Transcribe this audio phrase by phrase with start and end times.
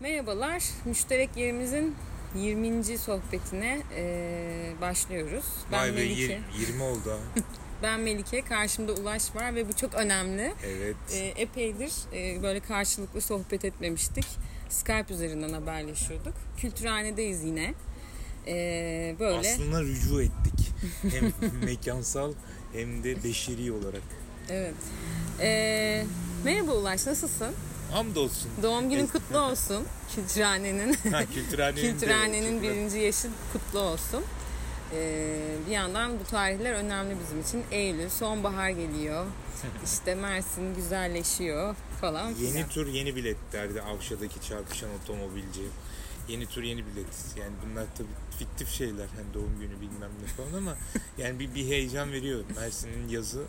[0.00, 1.94] Merhabalar, müşterek yerimizin
[2.36, 2.98] 20.
[2.98, 5.44] sohbetine e, başlıyoruz.
[5.72, 6.28] Ben Vay Melike.
[6.28, 7.42] Be, 20 oldu ha.
[7.82, 10.54] ben Melike, karşımda Ulaş var ve bu çok önemli.
[10.66, 10.96] Evet.
[11.12, 14.26] E, epeydir e, böyle karşılıklı sohbet etmemiştik.
[14.68, 16.34] Skype üzerinden haberleşiyorduk.
[16.56, 17.74] Kültürhanedeyiz yine.
[18.46, 19.52] E, böyle.
[19.52, 20.70] Aslında rücu ettik.
[21.02, 21.32] Hem
[21.64, 22.32] mekansal
[22.72, 24.02] hem de beşeri olarak.
[24.50, 24.74] Evet.
[25.40, 26.04] E,
[26.44, 27.54] merhaba Ulaş, nasılsın?
[27.92, 28.50] Hamdolsun.
[28.62, 29.84] Doğum günün kutlu olsun.
[30.14, 30.92] Kültürhanenin.
[31.12, 34.24] Ha, kültürhanenin, kültürhanenin birinci yaşı kutlu olsun.
[34.94, 37.64] Ee, bir yandan bu tarihler önemli bizim için.
[37.70, 39.26] Eylül, sonbahar geliyor.
[39.84, 42.28] İşte Mersin güzelleşiyor falan.
[42.30, 42.68] Yeni falan.
[42.68, 45.62] tur yeni bilet derdi Avşa'daki çarpışan otomobilci.
[46.28, 47.06] Yeni tur yeni bilet.
[47.36, 49.06] Yani bunlar tabii fiktif şeyler.
[49.16, 50.76] Hani doğum günü bilmem ne falan ama
[51.18, 52.44] yani bir, bir heyecan veriyor.
[52.56, 53.42] Mersin'in yazı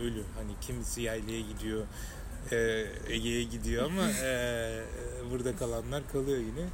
[0.00, 0.24] ölü.
[0.36, 1.86] Hani kimisi yaylaya gidiyor,
[2.52, 4.82] e, Ege'ye gidiyor ama e,
[5.30, 6.68] burada kalanlar kalıyor yine.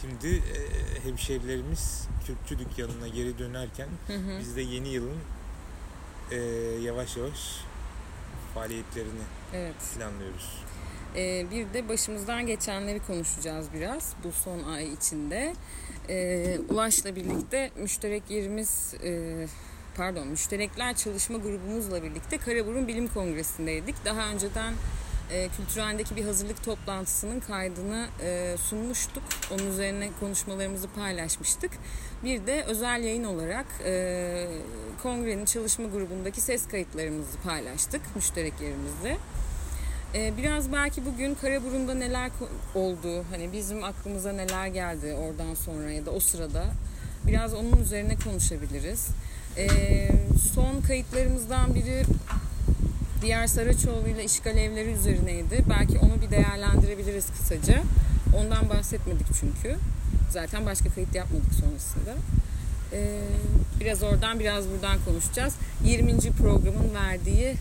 [0.00, 0.60] Şimdi e,
[1.04, 4.38] hemşerilerimiz Kürtçü dükkanına geri dönerken hı hı.
[4.40, 5.18] biz de yeni yılın
[6.30, 6.36] e,
[6.82, 7.38] yavaş yavaş
[8.54, 9.22] faaliyetlerini
[9.54, 9.74] evet.
[9.98, 10.68] planlıyoruz.
[11.16, 15.54] Ee, bir de başımızdan geçenleri konuşacağız biraz bu son ay içinde.
[16.08, 19.46] Ee, Ulaş'la birlikte müşterek yerimiz e,
[19.98, 24.04] pardon müşterekler çalışma grubumuzla birlikte Karaburun Bilim Kongresi'ndeydik.
[24.04, 24.74] Daha önceden
[25.32, 29.22] e, kültürhane'deki bir hazırlık toplantısının kaydını e, sunmuştuk.
[29.52, 31.70] Onun üzerine konuşmalarımızı paylaşmıştık.
[32.24, 34.46] Bir de özel yayın olarak e,
[35.02, 39.16] kongrenin çalışma grubundaki ses kayıtlarımızı paylaştık müşterek yerimizde.
[40.14, 42.30] E, biraz belki bugün Karaburun'da neler
[42.74, 46.64] oldu, hani bizim aklımıza neler geldi oradan sonra ya da o sırada
[47.26, 49.08] biraz onun üzerine konuşabiliriz.
[49.58, 49.68] E,
[50.54, 52.04] son kayıtlarımızdan biri
[53.22, 55.64] Diğer Saraçoğlu ile işgal evleri üzerineydi.
[55.70, 57.82] Belki onu bir değerlendirebiliriz kısaca.
[58.36, 59.76] Ondan bahsetmedik çünkü.
[60.30, 62.14] Zaten başka kayıt yapmadık sonrasında.
[62.92, 63.20] Ee,
[63.80, 65.54] biraz oradan biraz buradan konuşacağız.
[65.84, 66.18] 20.
[66.18, 67.54] programın verdiği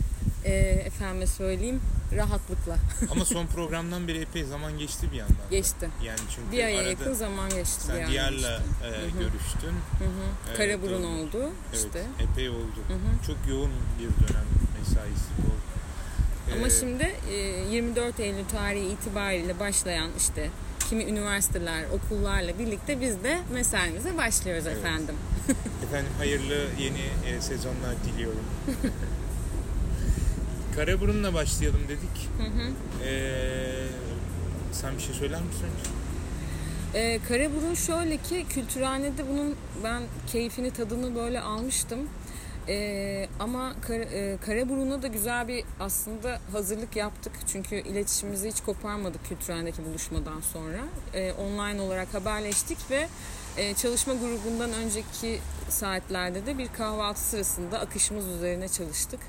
[0.45, 0.53] e,
[0.85, 1.79] efendime söyleyeyim
[2.15, 2.77] rahatlıkla.
[3.11, 5.49] Ama son programdan beri epey zaman geçti bir yandan.
[5.51, 5.89] Geçti.
[6.03, 7.81] Yani çünkü bir aya yakın zaman geçti.
[7.87, 9.75] Sen diğerle e, görüştün.
[9.99, 10.27] Hı hı.
[10.47, 12.03] Evet, Karaburun oldu evet, işte.
[12.19, 12.79] Epey oldu.
[12.87, 13.25] Hı hı.
[13.27, 14.45] Çok yoğun bir dönem
[14.79, 15.57] mesaisi bu.
[16.53, 17.15] Ama ee, şimdi
[17.71, 20.49] 24 Eylül tarihi itibariyle başlayan işte
[20.89, 24.77] kimi üniversiteler, okullarla birlikte biz de mesaimize başlıyoruz evet.
[24.77, 25.15] efendim.
[25.83, 28.43] efendim hayırlı yeni e, sezonlar diliyorum.
[30.77, 32.29] Karaburun'la başlayalım dedik.
[32.37, 32.71] Hı hı.
[33.09, 33.87] Ee,
[34.71, 35.67] sen bir şey söyler misin?
[36.93, 41.99] Ee, Karaburun şöyle ki kültürhanede bunun ben keyfini tadını böyle almıştım.
[42.67, 47.33] Ee, ama Kar e, Karaburun'a da güzel bir aslında hazırlık yaptık.
[47.47, 50.79] Çünkü iletişimimizi hiç koparmadık kültürendeki buluşmadan sonra.
[51.13, 53.07] Ee, online olarak haberleştik ve
[53.57, 55.39] e, çalışma grubundan önceki
[55.69, 59.19] saatlerde de bir kahvaltı sırasında akışımız üzerine çalıştık.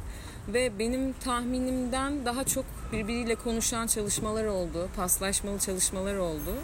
[0.48, 6.54] Ve benim tahminimden daha çok birbiriyle konuşan çalışmalar oldu, paslaşmalı çalışmalar oldu.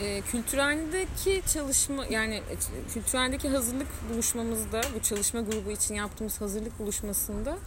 [0.00, 2.54] E, kültürhane'deki çalışma yani e,
[2.94, 7.58] kültürhane'deki hazırlık buluşmamızda bu çalışma grubu için yaptığımız hazırlık buluşmasında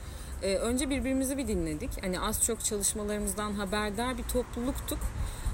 [0.44, 2.04] e, önce birbirimizi bir dinledik.
[2.04, 5.00] Hani az çok çalışmalarımızdan haberdar bir topluluktuk.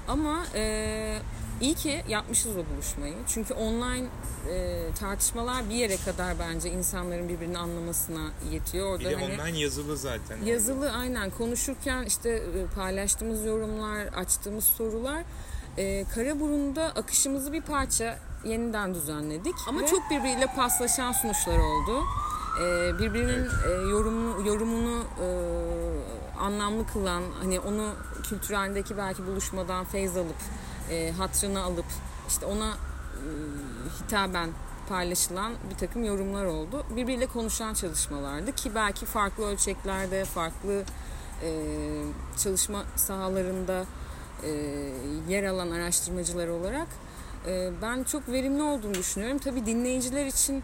[0.08, 1.18] Ama e,
[1.60, 3.14] iyi ki yapmışız o buluşmayı.
[3.28, 4.06] Çünkü online
[4.50, 8.86] e, tartışmalar bir yere kadar bence insanların birbirini anlamasına yetiyor.
[8.86, 10.44] Orada bir de hani, online yazılı zaten.
[10.44, 15.24] Yazılı aynen konuşurken işte e, paylaştığımız yorumlar, açtığımız sorular
[15.76, 19.54] e, Karaburun'da akışımızı bir parça yeniden düzenledik.
[19.68, 19.86] Ama Ve...
[19.86, 22.02] çok birbiriyle paslaşan sonuçlar oldu.
[22.62, 23.66] E, birbirinin evet.
[23.66, 25.26] e, yorumu, yorumunu e,
[26.38, 27.90] anlamlı kılan, hani onu
[28.22, 30.36] kültürendeki belki buluşmadan feyz alıp,
[30.90, 31.86] e, hatrını alıp,
[32.28, 33.26] işte ona e,
[33.98, 34.50] hitaben
[34.88, 36.84] paylaşılan bir takım yorumlar oldu.
[36.96, 40.84] Birbiriyle konuşan çalışmalardı ki belki farklı ölçeklerde, farklı
[41.42, 41.50] e,
[42.38, 43.84] çalışma sahalarında
[44.42, 44.50] e,
[45.28, 46.88] yer alan araştırmacılar olarak
[47.46, 49.38] e, ben çok verimli olduğunu düşünüyorum.
[49.38, 50.62] Tabii dinleyiciler için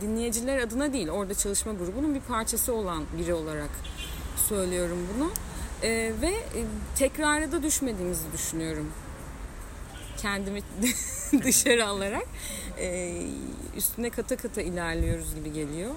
[0.00, 3.70] dinleyiciler adına değil orada çalışma grubunun bir parçası olan biri olarak
[4.48, 5.30] söylüyorum bunu.
[5.82, 6.60] E, ve e,
[6.96, 8.92] tekrara da düşmediğimizi düşünüyorum.
[10.22, 10.60] Kendimi
[11.44, 12.26] dışarı alarak
[12.78, 13.12] e,
[13.76, 15.90] üstüne kata kata ilerliyoruz gibi geliyor.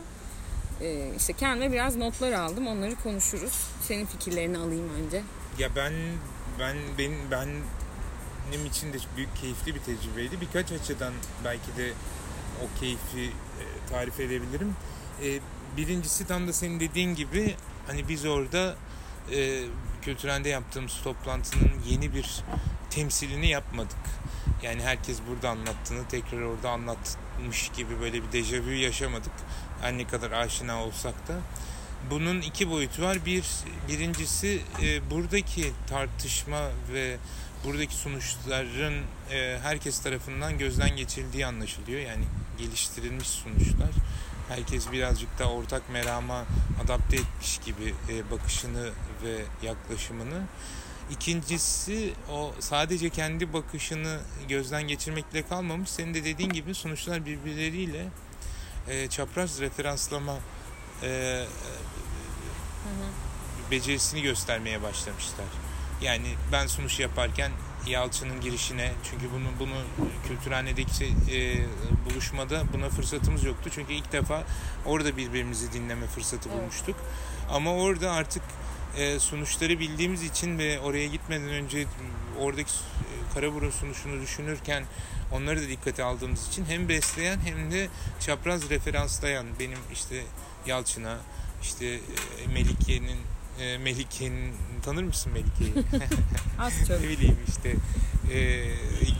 [0.82, 2.68] E, işte kendime biraz notlar aldım.
[2.68, 3.54] Onları konuşuruz.
[3.82, 5.22] Senin fikirlerini alayım önce.
[5.60, 5.94] Ya ben
[6.60, 6.78] ben
[7.32, 7.50] ben
[8.52, 10.42] benim için de büyük keyifli bir tecrübeydi.
[10.42, 11.14] Birkaç açıdan
[11.46, 11.94] belki de
[12.64, 14.76] o keyfi e, tarif edebilirim.
[15.24, 15.40] E,
[15.78, 17.56] birincisi tam da senin dediğin gibi
[17.88, 18.76] hani biz orada
[19.32, 19.64] e,
[20.02, 22.44] kültürende yaptığımız toplantının yeni bir
[22.90, 23.98] temsilini yapmadık.
[24.64, 29.34] Yani herkes burada anlattığını tekrar orada anlatmış gibi böyle bir dejavu yaşamadık.
[29.82, 31.34] Her ne kadar aşina olsak da.
[32.10, 33.26] Bunun iki boyutu var.
[33.26, 33.46] Bir
[33.88, 37.18] birincisi e, buradaki tartışma ve
[37.66, 38.94] buradaki sonuçların
[39.32, 42.00] e, herkes tarafından gözden geçirildiği anlaşılıyor.
[42.00, 42.24] Yani
[42.58, 43.92] geliştirilmiş sonuçlar.
[44.56, 46.46] Herkes birazcık da ortak merama
[46.84, 48.90] adapte etmiş gibi e, bakışını
[49.24, 50.44] ve yaklaşımını.
[51.12, 55.90] İkincisi o sadece kendi bakışını gözden geçirmekle kalmamış.
[55.90, 58.08] Senin de dediğin gibi sonuçlar birbirleriyle
[58.88, 60.36] e, çapraz referanslama
[61.04, 61.44] e,
[63.72, 65.46] becerisini göstermeye başlamışlar.
[66.02, 67.52] Yani ben sunuş yaparken
[67.88, 71.66] Yalçın'ın girişine çünkü bunu bunu kültürhanedeki e,
[72.06, 73.70] buluşmada buna fırsatımız yoktu.
[73.74, 74.44] Çünkü ilk defa
[74.86, 76.60] orada birbirimizi dinleme fırsatı evet.
[76.60, 76.96] bulmuştuk.
[77.50, 78.44] Ama orada artık
[78.98, 81.86] e, sonuçları bildiğimiz için ve oraya gitmeden önce
[82.40, 84.84] oradaki e, Karaburun sunuşunu düşünürken
[85.32, 87.88] onları da dikkate aldığımız için hem besleyen hem de
[88.20, 90.24] çapraz referanslayan benim işte
[90.66, 91.18] Yalçın'a
[91.62, 92.00] işte e,
[92.54, 93.18] Melike'nin
[93.60, 94.54] e, Melike'nin
[94.84, 95.74] tanır mısın Melike'yi?
[96.60, 97.02] Az çok.
[97.02, 97.76] ne bileyim işte
[98.34, 98.64] e,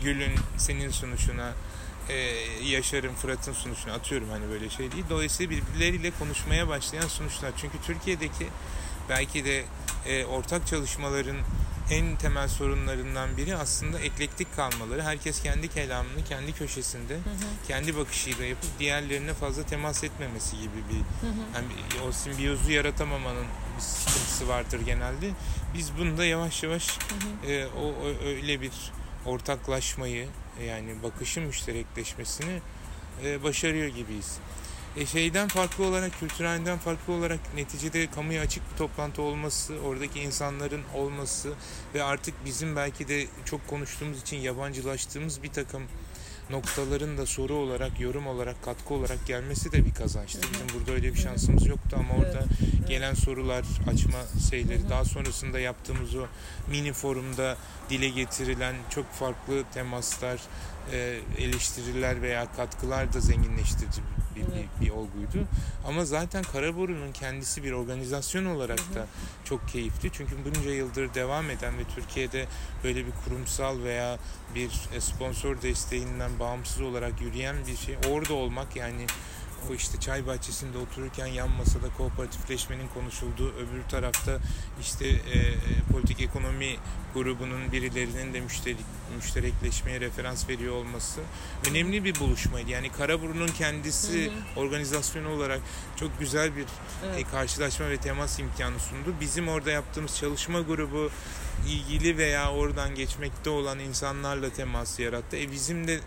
[0.04, 1.52] Gül'ün senin sunuşuna
[2.08, 2.14] e,
[2.64, 5.04] Yaşar'ın Fırat'ın sunuşuna atıyorum hani böyle şey değil.
[5.10, 7.52] Dolayısıyla birbirleriyle konuşmaya başlayan sunuşlar.
[7.56, 8.46] Çünkü Türkiye'deki
[9.08, 9.64] belki de
[10.06, 11.36] e, ortak çalışmaların
[11.90, 15.02] en temel sorunlarından biri aslında eklektik kalmaları.
[15.02, 17.66] Herkes kendi kelamını kendi köşesinde, hı hı.
[17.68, 21.42] kendi bakışıyla yapıp diğerlerine fazla temas etmemesi gibi bir hı hı.
[21.54, 23.46] Yani o simbiyozu yaratamamanın
[23.76, 25.30] bir sıkıntısı vardır genelde.
[25.74, 27.52] Biz bunda yavaş yavaş hı hı.
[27.52, 28.72] E, o, o öyle bir
[29.26, 30.28] ortaklaşmayı
[30.66, 32.60] yani bakışın müşterekleşmesini
[33.24, 34.38] e, başarıyor gibiyiz.
[34.96, 40.82] E, şeyden farklı olarak, kültürelden farklı olarak neticede kamuya açık bir toplantı olması, oradaki insanların
[40.94, 41.52] olması
[41.94, 45.82] ve artık bizim belki de çok konuştuğumuz için yabancılaştığımız bir takım
[46.50, 50.40] noktaların da soru olarak, yorum olarak, katkı olarak gelmesi de bir kazançtı.
[50.52, 52.44] Bizim burada öyle bir şansımız yoktu ama orada
[52.88, 54.18] gelen sorular, açma
[54.50, 56.26] şeyleri, daha sonrasında yaptığımız o
[56.70, 57.56] mini forumda
[57.90, 60.40] dile getirilen çok farklı temaslar,
[60.92, 64.00] e, eleştiriler veya katkılar da zenginleştirici
[64.36, 65.46] bir, bir, bir olguydu.
[65.86, 69.06] Ama zaten Karaburun'un kendisi bir organizasyon olarak da
[69.44, 70.10] çok keyifli.
[70.12, 72.46] Çünkü bunca yıldır devam eden ve Türkiye'de
[72.84, 74.18] böyle bir kurumsal veya
[74.54, 77.96] bir e, sponsor desteğinden bağımsız olarak yürüyen bir şey.
[78.10, 79.06] Orada olmak yani
[79.70, 84.38] o işte çay bahçesinde otururken yan masada kooperatifleşmenin konuşulduğu öbür tarafta
[84.80, 85.54] işte e,
[85.92, 86.76] politik ekonomi
[87.14, 88.86] grubunun birilerinin de müşterik,
[89.16, 91.20] müşterekleşmeye referans veriyor olması
[91.70, 92.70] önemli bir buluşmaydı.
[92.70, 94.60] Yani Karaburun'un kendisi hı hı.
[94.60, 95.60] organizasyonu olarak
[95.96, 96.64] çok güzel bir
[97.06, 97.18] evet.
[97.18, 99.14] e, karşılaşma ve temas imkanı sundu.
[99.20, 101.10] Bizim orada yaptığımız çalışma grubu
[101.68, 105.36] ilgili veya oradan geçmekte olan insanlarla temas yarattı.
[105.36, 106.00] E bizim de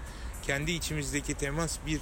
[0.48, 2.00] kendi içimizdeki temas bir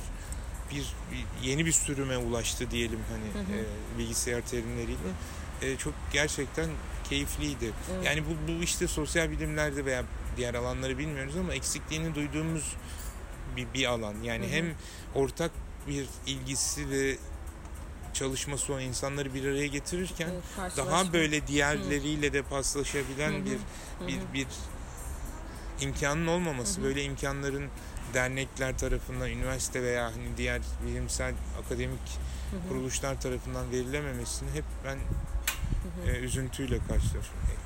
[0.71, 3.57] bir, bir yeni bir sürüme ulaştı diyelim hani hı hı.
[3.57, 5.09] E, bilgisayar terimleriyle.
[5.61, 6.69] E, çok gerçekten
[7.09, 7.71] keyifliydi.
[7.93, 8.05] Evet.
[8.05, 10.03] Yani bu, bu işte sosyal bilimlerde veya
[10.37, 12.75] diğer alanları bilmiyoruz ama eksikliğini duyduğumuz
[13.57, 14.15] bir, bir alan.
[14.23, 14.53] Yani hı hı.
[14.53, 14.65] hem
[15.15, 15.51] ortak
[15.87, 17.17] bir ilgisi ve
[18.13, 20.29] çalışması o insanları bir araya getirirken
[20.61, 22.33] evet, daha böyle diğerleriyle hı.
[22.33, 23.45] de paslaşabilen hı hı.
[23.45, 23.57] bir
[24.07, 24.33] bir hı hı.
[24.33, 24.47] bir
[25.81, 26.87] imkanın olmaması, hı hı.
[26.87, 27.69] böyle imkanların
[28.13, 31.33] dernekler tarafından, üniversite veya hani diğer bilimsel
[31.65, 32.19] akademik
[32.51, 32.69] hı hı.
[32.69, 36.11] kuruluşlar tarafından verilememesini hep ben hı hı.
[36.11, 37.63] E, üzüntüyle karşılaşıyorum.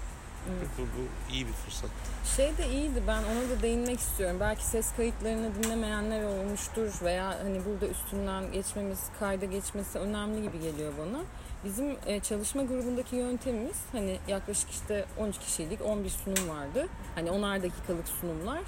[0.52, 0.70] Evet.
[0.78, 1.90] Bu, bu iyi bir fırsat.
[2.36, 4.38] Şey de iyiydi ben ona da değinmek istiyorum.
[4.40, 10.94] Belki ses kayıtlarını dinlemeyenler olmuştur veya hani burada üstünden geçmemiz, kayda geçmesi önemli gibi geliyor
[10.98, 11.24] bana.
[11.66, 16.88] Bizim e, çalışma grubundaki yöntemimiz hani yaklaşık işte 13 kişilik 11 sunum vardı.
[17.16, 18.62] Hani 10'ar dakikalık sunumlar.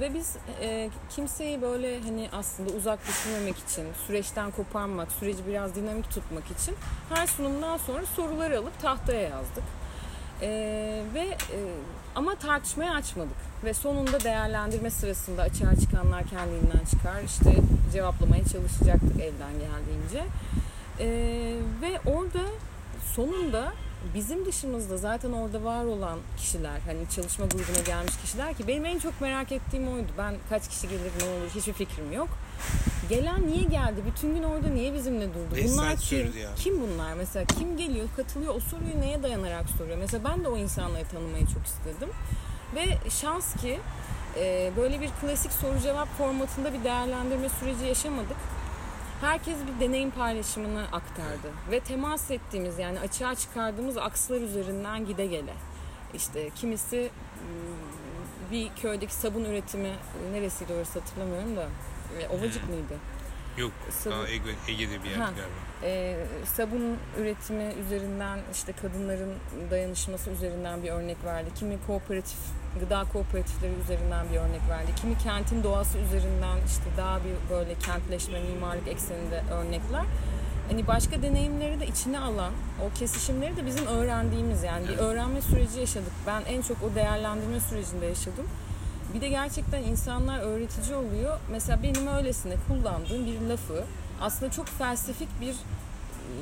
[0.00, 6.10] Ve biz e, kimseyi böyle hani aslında uzak düşünmemek için, süreçten koparmak, süreci biraz dinamik
[6.10, 6.74] tutmak için
[7.08, 9.64] her sunumdan sonra soruları alıp tahtaya yazdık.
[10.42, 10.48] E,
[11.14, 11.58] ve e,
[12.14, 17.22] ama tartışmaya açmadık ve sonunda değerlendirme sırasında açığa çıkanlar kendiliğinden çıkar.
[17.26, 17.54] İşte
[17.92, 20.24] cevaplamaya çalışacaktık elden geldiğince.
[21.00, 21.06] E,
[21.82, 22.40] ve orada
[23.14, 23.72] sonunda
[24.14, 28.98] bizim dışımızda zaten orada var olan kişiler hani çalışma grubuna gelmiş kişiler ki benim en
[28.98, 30.06] çok merak ettiğim oydu.
[30.18, 32.28] Ben kaç kişi gelir ne olur hiçbir fikrim yok.
[33.08, 34.00] Gelen niye geldi?
[34.06, 35.56] Bütün gün orada niye bizimle durdu?
[35.56, 36.18] Beş bunlar kim?
[36.56, 37.14] Kim bunlar?
[37.14, 38.54] Mesela kim geliyor, katılıyor?
[38.54, 39.98] O soruyu neye dayanarak soruyor?
[39.98, 42.08] Mesela ben de o insanları tanımayı çok istedim.
[42.74, 43.80] Ve şans ki
[44.76, 48.36] böyle bir klasik soru cevap formatında bir değerlendirme süreci yaşamadık
[49.22, 51.48] herkes bir deneyim paylaşımını aktardı.
[51.70, 55.54] Ve temas ettiğimiz yani açığa çıkardığımız akslar üzerinden gide gele.
[56.14, 59.90] İşte kimisi hmm, bir köydeki sabun üretimi
[60.32, 61.68] neresiydi orası hatırlamıyorum da
[62.20, 62.94] e, Ovacık mıydı?
[63.56, 63.72] Yok.
[63.90, 65.36] Sabun- Aa, Ege, Ege'de bir yer galiba.
[65.82, 66.16] e,
[66.56, 69.32] sabun üretimi üzerinden işte kadınların
[69.70, 71.48] dayanışması üzerinden bir örnek verdi.
[71.58, 72.38] Kimi kooperatif
[72.80, 74.90] gıda kooperatifleri üzerinden bir örnek verdi.
[75.00, 80.02] Kimi kentin doğası üzerinden işte daha bir böyle kentleşme, mimarlık ekseninde örnekler.
[80.70, 85.80] Hani başka deneyimleri de içine alan, o kesişimleri de bizim öğrendiğimiz yani bir öğrenme süreci
[85.80, 86.12] yaşadık.
[86.26, 88.46] Ben en çok o değerlendirme sürecinde yaşadım.
[89.14, 91.38] Bir de gerçekten insanlar öğretici oluyor.
[91.50, 93.84] Mesela benim öylesine kullandığım bir lafı
[94.20, 96.34] aslında çok felsefik bir e,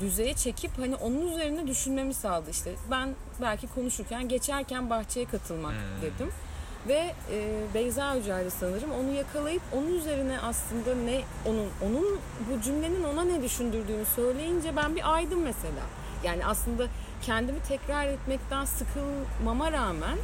[0.00, 2.72] düzeye çekip hani onun üzerine düşünmemi sağladı işte.
[2.90, 3.08] Ben
[3.40, 6.02] belki konuşurken geçerken bahçeye katılmak Hmm.
[6.02, 6.32] dedim.
[6.88, 13.04] Ve e, Beyza Hoca'ydı sanırım onu yakalayıp onun üzerine aslında ne onun onun bu cümlenin
[13.04, 15.82] ona ne düşündürdüğünü söyleyince ben bir aydım mesela.
[16.24, 16.86] Yani aslında
[17.22, 20.18] kendimi tekrar etmekten sıkılmama rağmen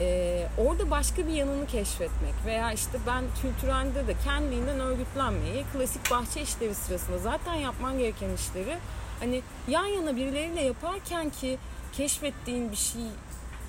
[0.00, 6.40] e, orada başka bir yanını keşfetmek veya işte ben kültürelde de kendiliğinden örgütlenmeyi klasik bahçe
[6.42, 8.78] işleri sırasında zaten yapman gereken işleri
[9.20, 11.58] hani yan yana birileriyle yaparken ki
[11.92, 13.02] keşfettiğin bir şey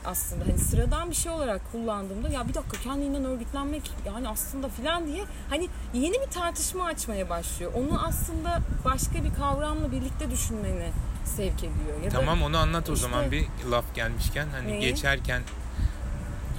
[0.05, 5.07] aslında hani sıradan bir şey olarak kullandığımda ya bir dakika kendinden örgütlenmek yani aslında filan
[5.07, 7.71] diye hani yeni bir tartışma açmaya başlıyor.
[7.75, 10.91] Onu aslında başka bir kavramla birlikte düşünmeni
[11.25, 12.03] sevk ediyor.
[12.05, 14.79] Ya da- Tamam onu anlat o işte- zaman bir laf gelmişken hani Neyi?
[14.81, 15.41] geçerken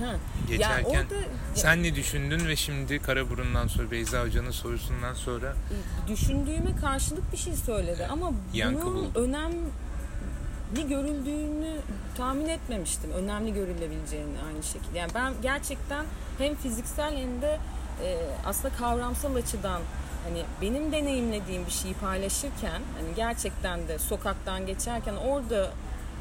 [0.00, 0.16] Ha.
[0.48, 1.14] geçerken Ya orada
[1.54, 5.54] sen ne düşündün ve şimdi Karaburun'dan sonra Beyza Hoca'nın sorusundan sonra
[6.08, 11.76] düşündüğüme karşılık bir şey söyledi ama bunun önemli görüldüğünü
[12.16, 13.10] tahmin etmemiştim.
[13.10, 14.98] Önemli görülebileceğini aynı şekilde.
[14.98, 16.04] Yani ben gerçekten
[16.38, 17.58] hem fiziksel hem de
[18.04, 18.16] e,
[18.46, 19.82] aslında kavramsal açıdan
[20.24, 25.70] hani benim deneyimlediğim bir şeyi paylaşırken hani gerçekten de sokaktan geçerken orada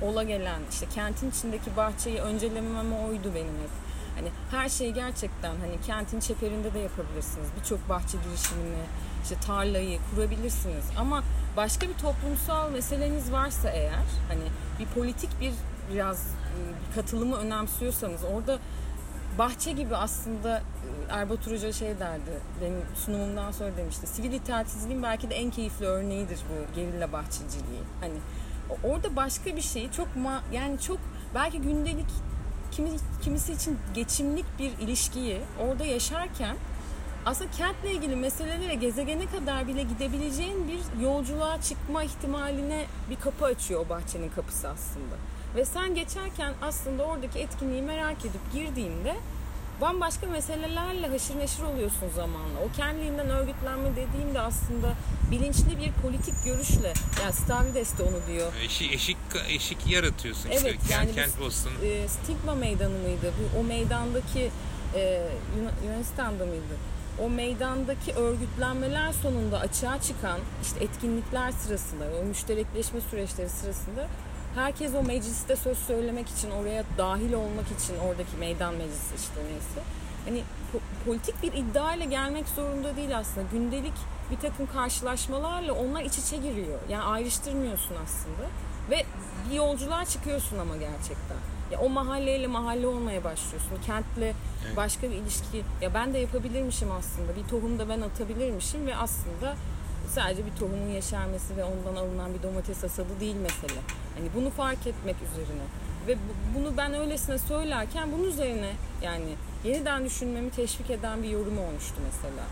[0.02, 3.70] ola gelen işte kentin içindeki bahçeyi öncelemem oydu benim hep.
[4.16, 7.48] Hani her şeyi gerçekten hani kentin çeperinde de yapabilirsiniz.
[7.60, 8.84] Birçok bahçe girişimini,
[9.24, 10.86] işte tarlayı kurabilirsiniz.
[10.98, 11.24] Ama
[11.58, 14.44] başka bir toplumsal meseleniz varsa eğer hani
[14.80, 15.54] bir politik bir
[15.94, 16.58] biraz e,
[16.90, 18.60] bir katılımı önemsiyorsanız orada
[19.38, 20.62] bahçe gibi aslında e,
[21.10, 26.40] Erbat Hoca şey derdi benim sunumumdan sonra demişti sivil itaatsizliğin belki de en keyifli örneğidir
[26.50, 28.16] bu gerilla bahçeciliği hani
[28.84, 30.98] orada başka bir şeyi çok ma- yani çok
[31.36, 32.06] belki gündelik
[32.72, 32.90] kimi,
[33.22, 36.56] kimisi için geçimlik bir ilişkiyi orada yaşarken
[37.26, 43.86] aslında kentle ilgili meselelere gezegene kadar bile gidebileceğin bir yolculuğa çıkma ihtimaline bir kapı açıyor
[43.86, 45.16] o bahçenin kapısı aslında.
[45.56, 49.16] Ve sen geçerken aslında oradaki etkinliği merak edip girdiğinde
[49.82, 52.60] bambaşka meselelerle haşır neşir oluyorsun zamanla.
[52.60, 54.94] O kendiliğinden örgütlenme dediğimde aslında
[55.32, 58.54] bilinçli bir politik görüşle, yani Stavrides de onu diyor.
[58.66, 59.18] eşik, eşik,
[59.50, 60.70] eşik yaratıyorsun işte.
[60.70, 61.72] Evet, Kent, yani kent Boston.
[61.86, 63.34] e, Stigma Meydanı mıydı?
[63.40, 64.52] Bu, o meydandaki
[64.96, 65.24] e,
[65.58, 66.76] Yun- Yunanistan'da mıydı?
[67.20, 74.08] O meydandaki örgütlenmeler sonunda açığa çıkan işte etkinlikler sırasında, o müşterekleşme süreçleri sırasında
[74.56, 79.88] herkes o mecliste söz söylemek için, oraya dahil olmak için oradaki meydan meclisi işte neyse.
[80.26, 80.40] Hani
[80.74, 83.48] po- politik bir iddia ile gelmek zorunda değil aslında.
[83.52, 83.94] Gündelik
[84.32, 86.80] bir takım karşılaşmalarla onlar iç içe giriyor.
[86.90, 88.50] Yani ayrıştırmıyorsun aslında.
[88.90, 89.06] Ve
[89.50, 91.38] bir yolculuğa çıkıyorsun ama gerçekten.
[91.72, 93.72] Ya o mahalleyle mahalle olmaya başlıyorsun.
[93.86, 94.34] Kentle
[94.78, 95.64] başka bir ilişki.
[95.82, 97.36] Ya ben de yapabilirmişim aslında.
[97.36, 99.56] Bir tohum da ben atabilirmişim ve aslında
[100.10, 103.80] sadece bir tohumun yeşermesi ve ondan alınan bir domates hasadı değil mesele.
[104.18, 105.64] Hani bunu fark etmek üzerine.
[106.08, 111.58] Ve bu- bunu ben öylesine söylerken bunun üzerine yani yeniden düşünmemi teşvik eden bir yorum
[111.60, 112.44] olmuştu mesela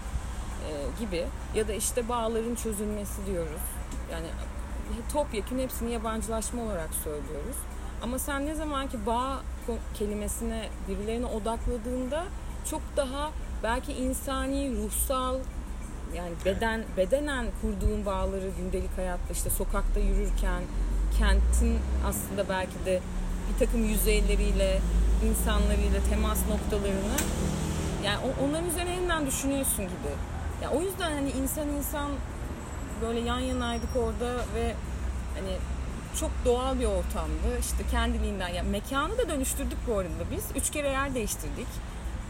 [0.67, 0.71] e,
[1.05, 1.25] gibi.
[1.55, 3.61] Ya da işte bağların çözülmesi diyoruz.
[4.11, 4.27] Yani
[5.13, 7.55] topyekun hepsini yabancılaşma olarak söylüyoruz.
[8.01, 9.41] Ama sen ne zaman ki bağ
[9.93, 12.23] kelimesine birilerine odakladığında
[12.71, 13.31] çok daha
[13.63, 15.35] belki insani, ruhsal
[16.15, 20.61] yani beden bedenen kurduğun bağları gündelik hayatta işte sokakta yürürken
[21.19, 22.99] kentin aslında belki de
[23.49, 24.79] bir takım yüzeyleriyle
[25.29, 27.17] insanlarıyla temas noktalarını
[28.05, 30.13] yani onların üzerine yeniden düşünüyorsun gibi.
[30.63, 32.11] Ya o yüzden hani insan insan
[33.01, 34.73] böyle yan yanaydık orada ve
[35.35, 35.57] hani
[36.19, 37.59] çok doğal bir ortamdı.
[37.59, 40.45] İşte kendiliğinden ya mekanı da dönüştürdük bu arada biz.
[40.55, 41.67] Üç kere yer değiştirdik.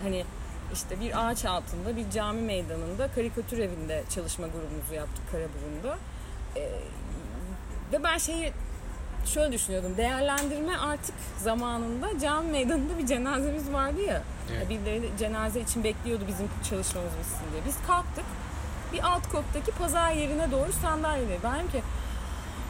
[0.04, 0.26] Hani
[0.74, 5.98] işte bir ağaç altında bir cami meydanında karikatür evinde çalışma grubumuzu yaptık Karaburun'da.
[6.56, 6.70] Ee,
[7.94, 8.54] ve ben şeyi
[9.26, 9.98] şöyle düşünüyordum.
[9.98, 14.22] Değerlendirme artık zamanında cami meydanında bir cenazemiz vardı ya.
[14.56, 14.70] Evet.
[14.70, 17.66] Birileri cenaze için bekliyordu bizim çalışmamız bitsin diye.
[17.66, 18.26] Biz kalktık.
[18.94, 21.40] bir alt kottaki pazar yerine doğru sandalyeleri.
[21.44, 21.82] Ben ki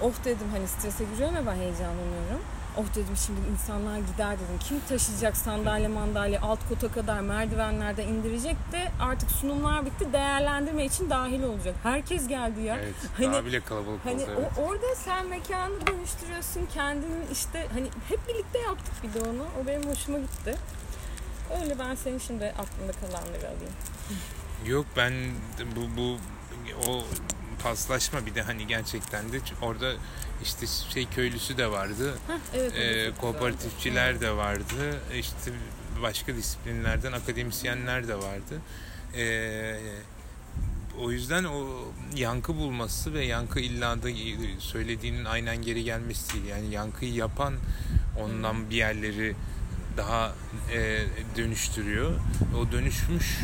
[0.01, 2.41] of dedim hani strese giriyorum ya ben heyecanlanıyorum.
[2.77, 4.59] Oh dedim şimdi insanlar gider dedim.
[4.59, 10.13] Kim taşıyacak sandalye mandalye alt kota kadar merdivenlerden indirecek de artık sunumlar bitti.
[10.13, 11.75] Değerlendirme için dahil olacak.
[11.83, 12.77] Herkes geldi ya.
[12.77, 12.95] Evet.
[13.17, 14.31] Hani- daha bile kalabalık Hani oldu.
[14.39, 14.51] Evet.
[14.57, 16.67] o, orada sen mekanı dönüştürüyorsun.
[16.73, 19.45] Kendinin işte hani hep birlikte yaptık bir de onu.
[19.63, 20.55] O benim hoşuma gitti.
[21.61, 23.73] Öyle ben senin şimdi aklında kalanları alayım.
[24.65, 25.13] Yok ben
[25.75, 26.17] bu bu
[26.91, 27.03] o
[27.63, 29.93] paslaşma bir de hani gerçekten de orada
[30.43, 32.13] işte şey köylüsü de vardı.
[32.27, 32.73] Heh, evet.
[32.75, 34.25] Ee, kooperatifçiler güzeldi.
[34.25, 34.99] de vardı.
[35.19, 35.51] İşte
[36.01, 38.61] başka disiplinlerden akademisyenler de vardı.
[39.17, 39.79] Ee,
[41.01, 41.67] o yüzden o
[42.15, 44.09] yankı bulması ve yankı illa da
[44.59, 46.45] söylediğinin aynen geri gelmesi değil.
[46.45, 47.53] Yani yankıyı yapan
[48.19, 49.35] ondan bir yerleri
[49.97, 50.33] daha
[50.73, 51.05] e,
[51.37, 52.11] dönüştürüyor.
[52.57, 53.39] O dönüşmüş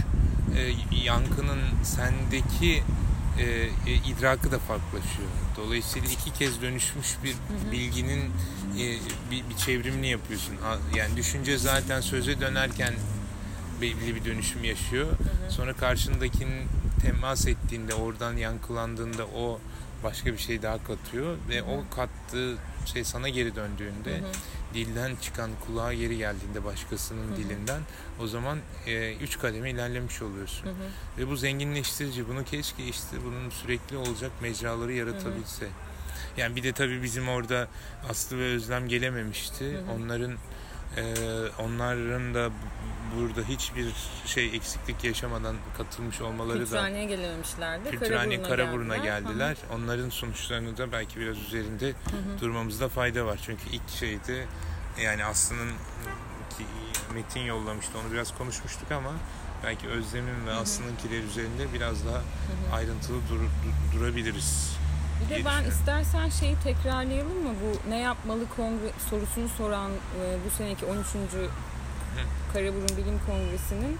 [0.58, 2.84] e, yankının sendeki
[3.40, 5.28] e, e, idrakı da farklılaşıyor.
[5.58, 7.36] Dolayısıyla iki kez dönüşmüş bir
[7.72, 8.22] bilginin
[8.80, 8.84] e,
[9.32, 10.56] bir, bir çevrimini yapıyorsun.
[10.96, 12.94] Yani düşünce zaten söze dönerken
[13.82, 15.08] belli bir dönüşüm yaşıyor.
[15.50, 16.68] Sonra karşındakinin
[17.02, 19.60] temas ettiğinde, oradan yankılandığında o
[20.04, 24.32] başka bir şey daha katıyor ve o kattığı şey sana geri döndüğünde Hı hı.
[24.74, 27.38] Dilden çıkan kulağa geri geldiğinde başkasının Hı hı.
[27.38, 27.82] dilinden
[28.20, 30.66] o zaman e, üç kademe ilerlemiş oluyorsun.
[30.66, 31.18] Hı hı.
[31.18, 32.28] Ve bu zenginleştirici.
[32.28, 35.68] Bunu keşke işte bunun sürekli olacak mecraları yaratabilse.
[36.38, 37.68] Yani bir de tabii bizim orada
[38.10, 39.66] Aslı ve Özlem gelememişti.
[39.66, 39.92] Hı hı.
[39.92, 40.34] Onların
[40.98, 41.04] e,
[41.60, 42.50] onların da
[43.18, 43.94] burada hiçbir
[44.26, 47.90] şey eksiklik yaşamadan katılmış olmaları da Kültürhane'ye gelememişlerdi.
[47.90, 49.20] Kültürhane Karaburun'a geldiler.
[49.30, 49.58] geldiler.
[49.76, 52.42] Onların sonuçlarını da belki biraz üzerinde Hı hı.
[52.42, 53.40] durmamızda fayda var.
[53.46, 54.46] Çünkü ilk şeyde
[55.02, 55.70] yani Aslı'nın
[56.58, 56.66] ki
[57.14, 57.92] metin yollamıştı.
[58.06, 59.12] Onu biraz konuşmuştuk ama
[59.64, 60.52] belki Özlem'in ve.
[60.52, 62.76] Aslı'nınkiler üzerinde biraz daha Hı hı.
[62.76, 64.78] ayrıntılı dur- dur- durabiliriz.
[65.24, 67.54] Bir de ben istersen şeyi tekrarlayalım mı?
[67.64, 71.08] Bu ne yapmalı kongre sorusunu soran e, bu seneki 13.
[72.54, 73.98] Karaburun Bilim Kongresi'nin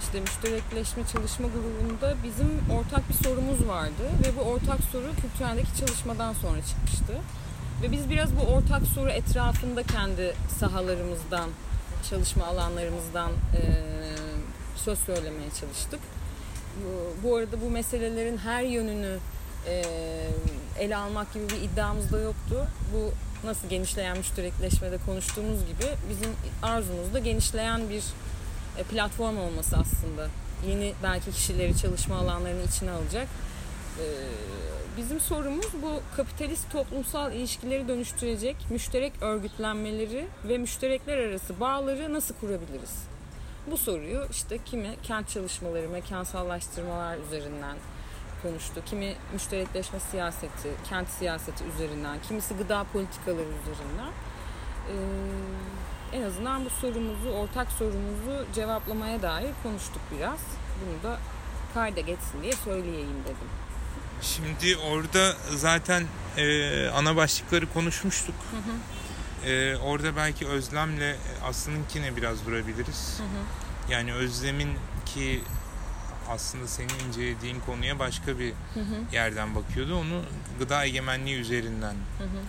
[0.00, 6.32] işte müşterekleşme çalışma grubunda bizim ortak bir sorumuz vardı ve bu ortak soru kültürendeki çalışmadan
[6.32, 7.20] sonra çıkmıştı.
[7.82, 11.50] Ve biz biraz bu ortak soru etrafında kendi sahalarımızdan,
[12.10, 13.62] çalışma alanlarımızdan e,
[14.76, 16.00] söz söylemeye çalıştık.
[16.84, 19.18] Bu, bu arada bu meselelerin her yönünü
[19.68, 19.82] e,
[20.78, 22.66] ele almak gibi bir iddiamız da yoktu.
[22.94, 23.12] Bu
[23.46, 28.04] nasıl genişleyen müşterekleşmede konuştuğumuz gibi bizim arzumuz da genişleyen bir
[28.78, 30.28] e, platform olması aslında.
[30.68, 33.28] Yeni belki kişileri çalışma alanlarını içine alacak.
[34.00, 34.04] E,
[34.96, 42.94] Bizim sorumuz bu kapitalist toplumsal ilişkileri dönüştürecek müşterek örgütlenmeleri ve müşterekler arası bağları nasıl kurabiliriz?
[43.70, 47.76] Bu soruyu işte kimi kent çalışmaları, mekansallaştırmalar üzerinden
[48.42, 48.82] konuştu.
[48.86, 54.10] Kimi müşterekleşme siyaseti, kent siyaseti üzerinden, kimisi gıda politikaları üzerinden.
[56.12, 60.38] Ee, en azından bu sorumuzu, ortak sorumuzu cevaplamaya dair konuştuk biraz.
[60.86, 61.18] Bunu da
[61.74, 63.48] kayda geçsin diye söyleyeyim dedim.
[64.22, 66.04] Şimdi orada zaten
[66.36, 68.34] e, ana başlıkları konuşmuştuk.
[68.50, 68.76] Hı hı,
[69.50, 73.18] E, orada belki Özlem'le Aslı'nınkine biraz durabiliriz.
[73.18, 74.70] hı hı, Yani Özlem'in
[75.06, 75.42] ki
[76.30, 79.96] aslında senin incelediğin konuya başka bir hı hı, yerden bakıyordu.
[79.96, 80.22] Onu
[80.58, 82.42] gıda egemenliği üzerinden hı hı,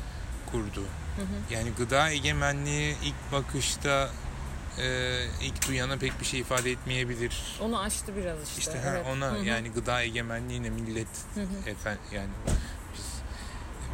[0.52, 0.82] kurdu.
[1.16, 1.54] hı hı.
[1.54, 4.10] Yani gıda egemenliği ilk bakışta
[4.80, 7.42] e, ilk duyana pek bir şey ifade etmeyebilir.
[7.62, 8.60] Onu açtı biraz işte.
[8.60, 9.06] İşte evet.
[9.10, 11.70] ona Hı hı, yani gıda egemenliğine millet hı hı.
[11.70, 12.30] efendim yani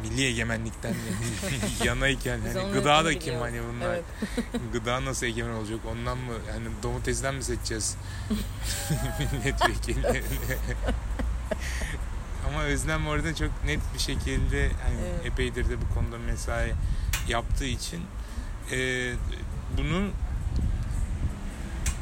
[0.02, 0.94] milli egemenlikten
[1.84, 4.04] yanayken hani gıda da kim hani bunlar Evet.
[4.72, 7.96] gıda nasıl egemen olacak ondan mı yani domatesden mi seçeceğiz
[9.32, 10.22] milletvekillerini
[12.48, 15.26] ama Özlem orada çok net bir şekilde hani Evet.
[15.26, 16.72] epeydir de bu konuda mesai
[17.28, 18.00] yaptığı için
[18.72, 18.76] e,
[19.78, 20.10] bunu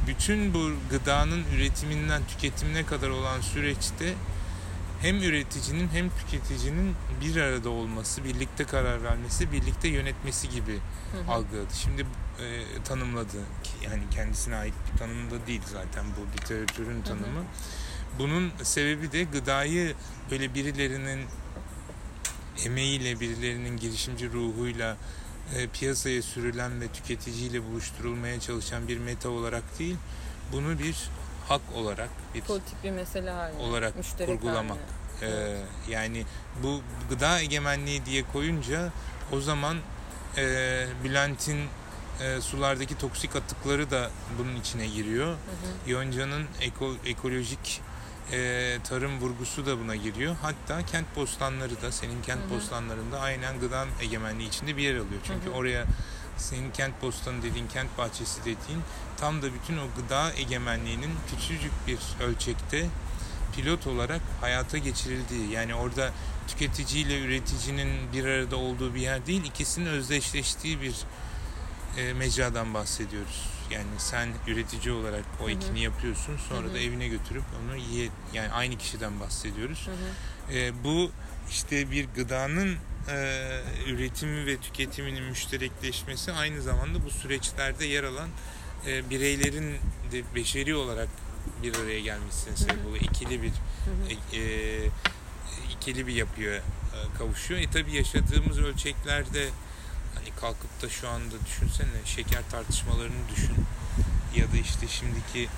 [0.07, 4.13] bütün bu gıdanın üretiminden tüketimine kadar olan süreçte
[5.03, 10.79] hem üreticinin hem tüketicinin bir arada olması, birlikte karar vermesi, birlikte yönetmesi gibi
[11.11, 11.31] Hı hı.
[11.31, 11.73] algıladı.
[11.73, 13.37] Şimdi e, tanımladı.
[13.83, 17.43] Yani kendisine ait bir tanım da değil zaten bu literatürün tanımı.
[18.19, 19.95] Bunun sebebi de gıdayı
[20.31, 21.19] böyle birilerinin
[22.65, 24.97] emeğiyle, birilerinin girişimci ruhuyla
[25.55, 29.95] e, piyasaya sürülen ve tüketiciyle buluşturulmaya çalışan bir meta olarak değil,
[30.51, 31.09] bunu bir
[31.49, 33.61] hak olarak, bir Politik bir mesele haline.
[33.63, 34.77] olarak müşterek kurgulamak.
[35.21, 35.33] haline.
[35.35, 35.57] Ee,
[35.89, 36.25] yani
[36.63, 38.91] bu gıda egemenliği diye koyunca
[39.31, 39.77] o zaman
[40.37, 41.59] e, Bülent'in
[42.21, 45.27] e, sulardaki toksik atıkları da bunun içine giriyor.
[45.27, 45.89] Hı hı.
[45.91, 47.81] Yonca'nın eko, ekolojik
[48.31, 50.35] e, tarım vurgusu da buna giriyor.
[50.41, 52.49] Hatta kent postanları da senin kent Hı hı.
[52.49, 55.21] postanlarında aynen gıda egemenliği içinde bir yer alıyor.
[55.23, 55.53] Çünkü Hı hı.
[55.53, 55.85] oraya
[56.37, 58.81] senin kent postanı dediğin, kent bahçesi dediğin
[59.17, 62.85] tam da bütün o gıda egemenliğinin küçücük bir ölçekte
[63.55, 66.11] pilot olarak hayata geçirildiği yani orada
[66.47, 70.95] tüketiciyle üreticinin bir arada olduğu bir yer değil ikisinin özdeşleştiği bir
[71.97, 73.49] e, mecradan bahsediyoruz.
[73.71, 75.51] Yani sen üretici olarak o Hı hı.
[75.51, 76.73] ekini yapıyorsun sonra Hı hı.
[76.73, 79.89] da evine götürüp onu yiye yani aynı kişiden bahsediyoruz.
[80.53, 81.11] E, bu
[81.49, 82.77] işte bir gıdanın
[83.09, 88.29] e, üretimi ve tüketiminin müşterekleşmesi aynı zamanda bu süreçlerde yer alan
[88.87, 89.77] e, bireylerin
[90.11, 91.09] de beşeri olarak
[91.63, 93.03] bir araya gelmesine sebep oluyor.
[93.03, 93.51] İkili bir
[94.09, 94.89] e, e,
[95.71, 96.61] ikili bir yapıya e,
[97.17, 97.61] kavuşuyor.
[97.61, 99.49] E tabi yaşadığımız ölçeklerde
[100.15, 103.55] hani kalkıp da şu anda düşünsene şeker tartışmalarını düşün
[104.35, 105.49] ya da işte şimdiki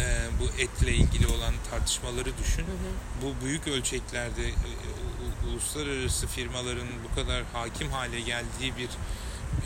[0.00, 0.04] e,
[0.40, 2.62] bu etle ilgili olan tartışmaları düşün.
[2.62, 3.22] Hı hı.
[3.22, 8.88] Bu büyük ölçeklerde e, u- uluslararası firmaların bu kadar hakim hale geldiği bir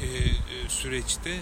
[0.03, 1.41] e, e, süreçte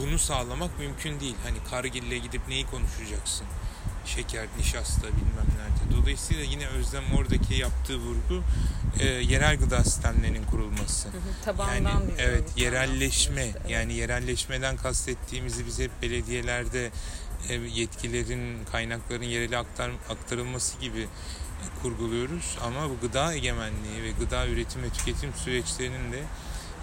[0.00, 1.36] bunu sağlamak mümkün değil.
[1.44, 3.46] Hani Kargil'le gidip neyi konuşacaksın?
[4.06, 5.96] Şeker, nişasta bilmem nerede.
[6.02, 8.42] Dolayısıyla yine Özlem oradaki yaptığı vurgu
[9.00, 11.08] e, yerel gıda sistemlerinin kurulması.
[11.08, 11.44] Hı hı.
[11.44, 16.90] Tabandan Yani evet yerelleşme işte, yani yerelleşmeden kastettiğimizi biz hep belediyelerde
[17.74, 21.08] yetkilerin kaynakların yerele aktar, aktarılması gibi
[21.82, 26.22] kurguluyoruz ama bu gıda egemenliği ve gıda üretim ve tüketim süreçlerinin de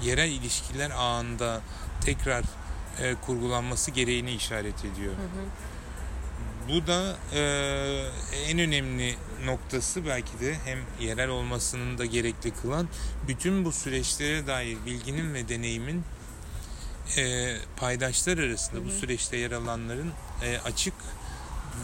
[0.03, 1.61] yerel ilişkiler ağında
[2.01, 2.43] tekrar
[3.01, 5.13] e, kurgulanması gereğini işaret ediyor.
[5.13, 5.45] Hı hı.
[6.69, 7.41] Bu da e,
[8.47, 12.87] en önemli noktası belki de hem yerel olmasının da gerekli kılan
[13.27, 16.03] bütün bu süreçlere dair bilginin ve deneyimin
[17.17, 18.93] e, paydaşlar arasında Hı bu hı.
[18.93, 20.11] süreçte yer alanların
[20.43, 20.93] e, açık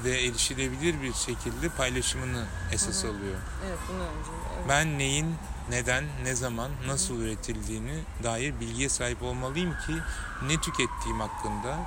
[0.04, 3.12] ve erişilebilir bir şekilde paylaşımını esas Hı hı.
[3.12, 3.36] alıyor.
[3.68, 4.30] Evet bunu önce.
[4.56, 4.66] Evet.
[4.70, 5.36] Ben neyin
[5.70, 9.94] neden, ne zaman, nasıl üretildiğini dair bilgiye sahip olmalıyım ki
[10.48, 11.78] ne tükettiğim hakkında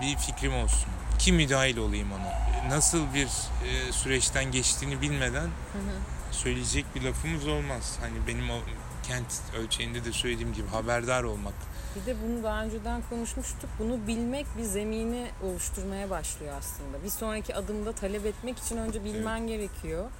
[0.00, 0.88] bir fikrim olsun.
[1.18, 2.42] Ki müdahil olayım ona.
[2.74, 3.26] Nasıl bir
[3.68, 6.32] e, süreçten geçtiğini bilmeden Hı hı.
[6.32, 7.98] söyleyecek bir lafımız olmaz.
[8.00, 8.58] Hani benim o
[9.02, 11.54] kent ölçeğinde de söylediğim gibi haberdar olmak.
[11.96, 13.70] Bir de bunu daha önceden konuşmuştuk.
[13.78, 17.04] Bunu bilmek bir zemini oluşturmaya başlıyor aslında.
[17.04, 20.10] Bir sonraki adımda talep etmek için önce bilmen gerekiyor.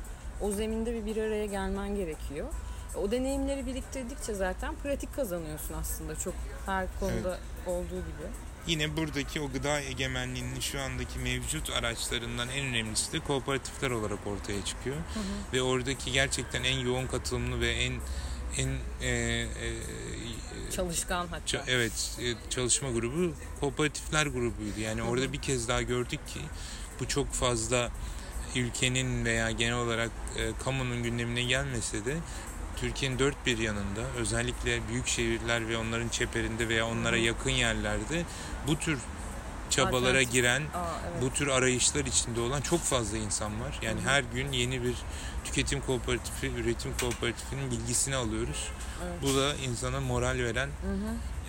[0.41, 2.49] O zeminde bir bir araya gelmen gerekiyor.
[2.97, 6.35] O deneyimleri biriktirdikçe zaten pratik kazanıyorsun aslında çok
[6.67, 8.27] her konuda olduğu gibi.
[8.67, 14.65] Yine buradaki o gıda egemenliğinin şu andaki mevcut araçlarından en önemlisi de kooperatifler olarak ortaya
[14.65, 14.97] çıkıyor.
[14.97, 15.53] Hı hı.
[15.53, 17.93] Ve oradaki gerçekten en yoğun katılımlı ve en
[18.59, 18.69] en
[19.03, 19.47] e, e,
[20.77, 21.57] Çalışkan hatta.
[21.59, 24.81] Ça- evet e, çalışma grubu kooperatifler grubuydu.
[24.81, 26.41] Yani orada bir kez daha gördük ki
[27.01, 27.91] bu çok fazla
[28.57, 32.17] ülkenin veya genel olarak e, kamunun gündemine gelmese de
[32.77, 37.25] Türkiye'nin dört bir yanında özellikle büyük şehirler ve onların çeperinde veya onlara Hı hı.
[37.25, 38.25] yakın yerlerde
[38.67, 38.99] bu tür
[39.71, 41.23] çabalara giren Aa, evet.
[41.23, 43.79] bu tür arayışlar içinde olan çok fazla insan var.
[43.83, 44.09] Yani Hı hı.
[44.11, 44.95] her gün yeni bir
[45.45, 48.69] tüketim kooperatifi, üretim kooperatifinin bilgisini alıyoruz.
[49.05, 49.23] Evet.
[49.23, 50.93] Bu da insana moral veren Hı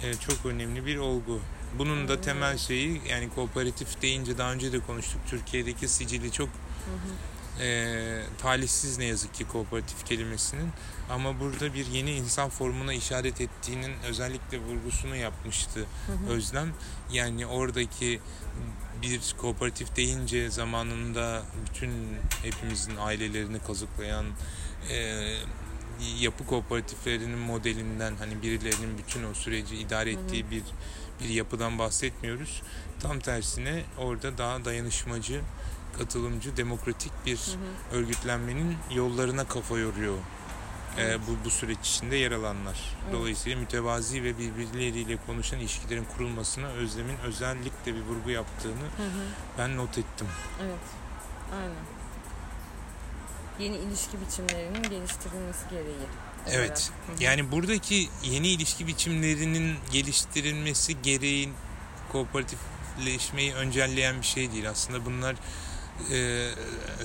[0.03, 0.07] hı.
[0.07, 1.39] e, çok önemli bir olgu.
[1.79, 2.57] Bunun da Aynen temel öyle.
[2.57, 5.21] şeyi yani kooperatif deyince daha önce de konuştuk.
[5.27, 7.63] Türkiye'deki sicili çok Hı hı.
[7.63, 10.69] e, talihsiz ne yazık ki kooperatif kelimesinin.
[11.09, 16.33] Ama burada bir yeni insan formuna işaret ettiğinin özellikle vurgusunu yapmıştı Hı hı.
[16.33, 16.73] Özlem.
[17.11, 18.19] Yani oradaki
[19.01, 21.91] bir kooperatif deyince zamanında bütün
[22.43, 24.25] hepimizin ailelerini kazıklayan
[24.91, 25.23] e,
[26.19, 30.63] yapı kooperatiflerinin modelinden hani birilerinin bütün o süreci idare ettiği bir
[31.23, 32.61] bir yapıdan bahsetmiyoruz.
[32.99, 35.41] Tam tersine orada daha dayanışmacı,
[35.97, 37.97] katılımcı, demokratik bir Hı hı.
[37.99, 40.17] örgütlenmenin yollarına kafa yoruyor.
[40.97, 42.95] E, bu, bu süreç içinde yer alanlar.
[43.11, 49.23] Dolayısıyla mütevazi ve birbirleriyle konuşan ilişkilerin kurulmasına Özlem'in özellikle bir vurgu yaptığını Hı hı.
[49.57, 50.27] ben not ettim.
[50.61, 50.79] Evet.
[51.53, 51.85] Aynen.
[53.59, 56.07] Yeni ilişki biçimlerinin geliştirilmesi gereği.
[56.51, 56.91] Evet.
[57.17, 57.23] hı.
[57.23, 61.49] Yani buradaki yeni ilişki biçimlerinin geliştirilmesi gereği
[62.11, 64.69] kooperatifleşmeyi öncelleyen bir şey değil.
[64.69, 65.35] Aslında bunlar
[66.11, 66.49] e,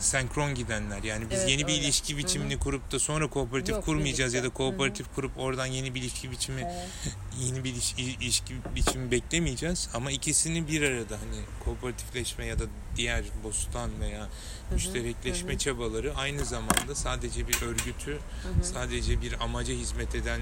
[0.00, 1.02] senkron gidenler.
[1.02, 1.82] Yani biz Evet, yeni bir öyle.
[1.84, 2.22] ilişki Hı hı.
[2.22, 4.64] biçimini kurup da sonra kooperatif Yok, kurmayacağız ya da birlikte.
[4.64, 4.70] Hı hı.
[4.70, 7.14] kooperatif kurup oradan yeni bir ilişki biçimi Evet.
[7.40, 12.64] yeni bir ilişki, ilişki biçimi beklemeyeceğiz ama ikisini bir arada hani kooperatifleşme ya da
[12.96, 14.74] diğer bostan veya hı.
[14.74, 15.58] müşterekleşme Hı hı.
[15.58, 18.64] çabaları aynı zamanda sadece bir örgütü, Hı hı.
[18.72, 20.40] sadece bir amaca hizmet eden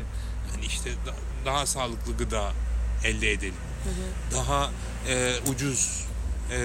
[0.52, 2.52] hani işte da- daha sağlıklı gıda
[3.04, 3.54] elde edelim.
[3.84, 4.40] Hı hı.
[4.40, 4.70] Daha
[5.08, 6.06] e, ucuz
[6.52, 6.56] e,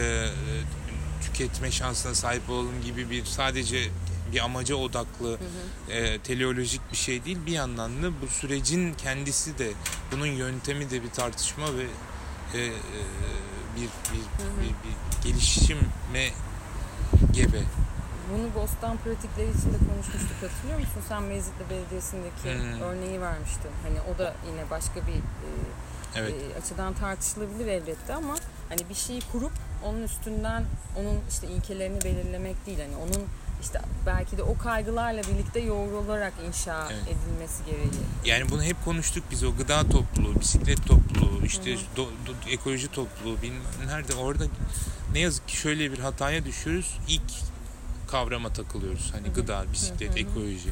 [1.34, 3.90] tüketme şansına sahip olalım gibi bir sadece
[4.34, 5.38] bir amaca odaklı
[5.90, 7.38] e, teleolojik bir şey değil.
[7.46, 9.72] Bir yandan da bu sürecin kendisi de
[10.12, 11.84] bunun yöntemi de bir tartışma ve
[12.54, 12.72] e, e,
[13.76, 16.30] bir, bir, bir, bir gelişime
[17.34, 17.62] gebe.
[18.34, 21.02] Bunu Bostan pratikleri içinde konuşmuştuk hatırlıyor musun?
[21.10, 22.82] Sen Mezitli Belediyesi'ndeki Hmm.
[22.82, 23.72] örneği vermiştin.
[23.84, 25.50] Hani o da yine başka bir e,
[26.16, 26.34] Evet.
[26.56, 28.36] e, açıdan tartışılabilir elbette ama
[28.70, 29.52] hani bir şeyi kurup
[29.86, 30.66] onun üstünden
[31.00, 32.80] onun işte ilkelerini belirlemek değil.
[32.80, 33.26] Hani onun
[33.62, 37.04] işte belki de o kaygılarla birlikte yoğrularak inşa Evet.
[37.04, 37.90] edilmesi gereği.
[38.26, 43.42] Yani bunu hep konuştuk biz o gıda topluluğu, bisiklet topluluğu, işte do- do- ekoloji topluluğu
[43.42, 44.44] bilmem nerede orada
[45.14, 46.98] ne yazık ki şöyle bir hataya düşüyoruz.
[47.08, 47.22] İlk
[48.08, 49.12] kavrama takılıyoruz.
[49.14, 50.70] Hani gıda, bisiklet, ekoloji.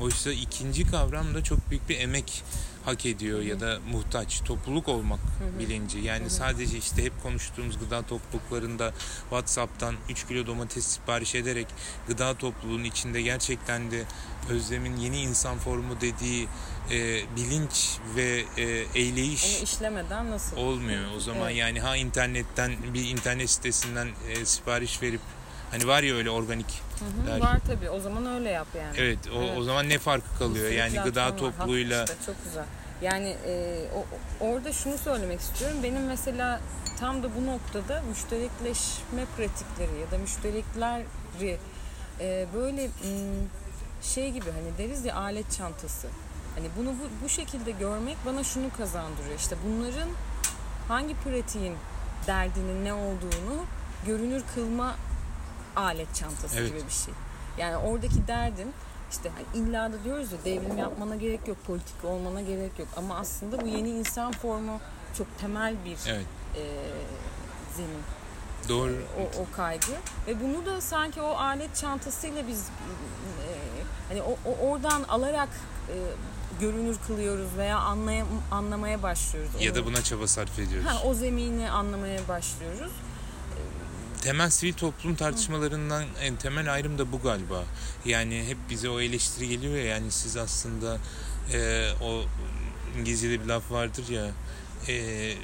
[0.00, 2.42] Oysa ikinci kavram da çok büyük bir emek
[2.90, 4.42] hak ediyor ya da muhtaç.
[4.44, 5.20] Topluluk olmak
[5.58, 5.98] bilinci.
[5.98, 11.66] Yani sadece işte hep konuştuğumuz gıda topluluklarında WhatsApp'tan 3 kilo domates sipariş ederek
[12.08, 14.04] gıda topluluğunun içinde gerçekten de
[14.50, 16.48] Özlem'in yeni insan formu dediği
[16.90, 18.62] e, bilinç ve e,
[18.94, 20.56] eyleyiş Onu işlemeden nasıl?
[20.56, 21.04] olmuyor.
[21.16, 21.56] O zaman Evet.
[21.56, 25.20] yani ha internetten bir internet sitesinden e, sipariş verip
[25.70, 26.66] hani var ya öyle organik
[27.26, 27.90] Hı hı, var tabii.
[27.90, 28.94] O zaman öyle yap yani.
[28.98, 29.58] Evet o, Evet.
[29.58, 30.70] o zaman ne farkı kalıyor?
[30.70, 32.64] Bir Yani gıda topluluğuyla işte, çok güzel.
[33.02, 34.04] Yani e, o,
[34.44, 35.76] orada şunu söylemek istiyorum.
[35.82, 36.60] Benim mesela
[37.00, 41.58] tam da bu noktada müşterekleşme pratikleri ya da müşterekleri
[42.20, 42.88] e, böyle
[44.02, 46.08] şey gibi hani deriz ya alet çantası.
[46.54, 49.38] Hani bunu bu, bu şekilde görmek bana şunu kazandırıyor.
[49.38, 50.08] İşte bunların
[50.88, 51.76] hangi pratiğin
[52.26, 53.64] derdinin ne olduğunu
[54.06, 54.94] görünür kılma
[55.76, 56.68] alet çantası Evet.
[56.68, 57.14] gibi bir şey.
[57.58, 58.72] Yani oradaki derdin
[59.10, 62.88] işte hani illa da diyoruz ya devrim yapmana gerek yok, politik olmana gerek yok.
[62.96, 64.80] Ama aslında bu yeni insan formu
[65.18, 66.62] çok temel bir evet e,
[67.76, 68.02] zemin,
[68.68, 69.92] doğru o, o kaygı.
[70.26, 73.48] Ve bunu da sanki o alet çantasıyla biz e,
[74.08, 75.48] hani o, o oradan alarak
[75.88, 75.94] e,
[76.60, 79.50] görünür kılıyoruz veya anlaya, anlamaya başlıyoruz.
[79.60, 80.88] ya da buna çaba sarf ediyoruz.
[80.88, 82.92] ha, o zemini anlamaya başlıyoruz.
[84.20, 87.64] Temel sivil toplum tartışmalarından en temel ayrım da bu galiba.
[88.04, 90.98] Yani hep bize o eleştiri geliyor ya yani siz aslında
[91.52, 92.22] e, o
[92.98, 94.30] İngilizce'de bir laf vardır ya
[94.88, 95.34] e,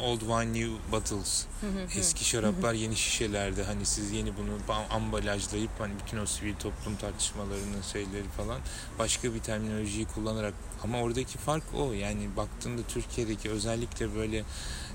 [0.00, 1.44] old wine new bottles.
[1.98, 3.64] Eski şaraplar yeni şişelerde.
[3.64, 8.60] Hani siz yeni bunu ba- ambalajlayıp hani bütün o sivil toplum tartışmalarının şeyleri falan
[8.98, 10.54] başka bir terminolojiyi kullanarak.
[10.84, 11.92] Ama oradaki fark o.
[11.92, 14.44] Yani baktığında Türkiye'deki özellikle böyle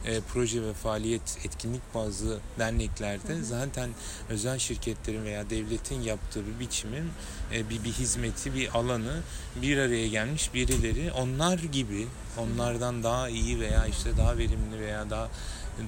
[0.06, 3.90] e, proje ve faaliyet etkinlik bazlı derneklerde zaten
[4.30, 7.10] özel şirketlerin veya devletin yaptığı bir biçimin
[7.54, 9.22] e, bir bir hizmeti bir alanı
[9.62, 11.12] bir araya gelmiş birileri.
[11.12, 15.28] Onlar gibi onlardan daha iyi veya işte daha verimli veya daha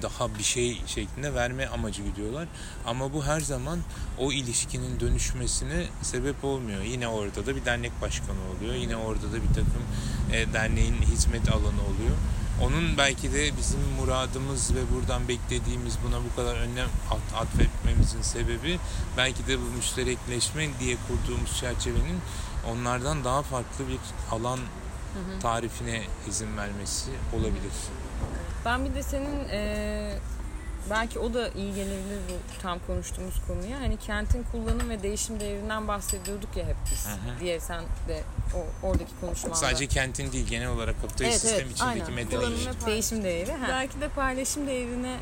[0.02, 2.48] daha bir şey şeklinde verme amacı gidiyorlar.
[2.86, 3.78] Ama bu her zaman
[4.18, 6.82] o ilişkinin dönüşmesine sebep olmuyor.
[6.82, 8.74] Yine orada da bir dernek başkanı oluyor.
[8.74, 9.82] Yine orada da bir takım
[10.32, 12.16] e, derneğin hizmet alanı oluyor.
[12.62, 18.78] Onun belki de bizim muradımız ve buradan beklediğimiz buna bu kadar önlem at- atfetmemizin sebebi
[19.16, 22.18] belki de bu müşterekleşme diye kurduğumuz çerçevenin
[22.70, 23.98] onlardan daha farklı bir
[24.30, 24.58] alan
[25.42, 27.72] tarifine izin vermesi olabilir.
[28.64, 30.18] Ben bir de senin e,
[30.90, 33.80] belki o da iyi gelebilir bu tam konuştuğumuz konuya.
[33.80, 37.40] Hani kentin kullanım ve değişim devrinden bahsediyorduk ya hep biz hı.
[37.40, 38.22] diye sen de
[38.54, 39.56] o oradaki konuşmanda.
[39.56, 42.14] Sadece kentin değil genel olarak kapitalist Evet, sistem evet, içindeki aynen.
[42.14, 43.52] medya ve değişim değeri.
[43.52, 43.66] Ha.
[43.68, 45.16] Belki de paylaşım değerine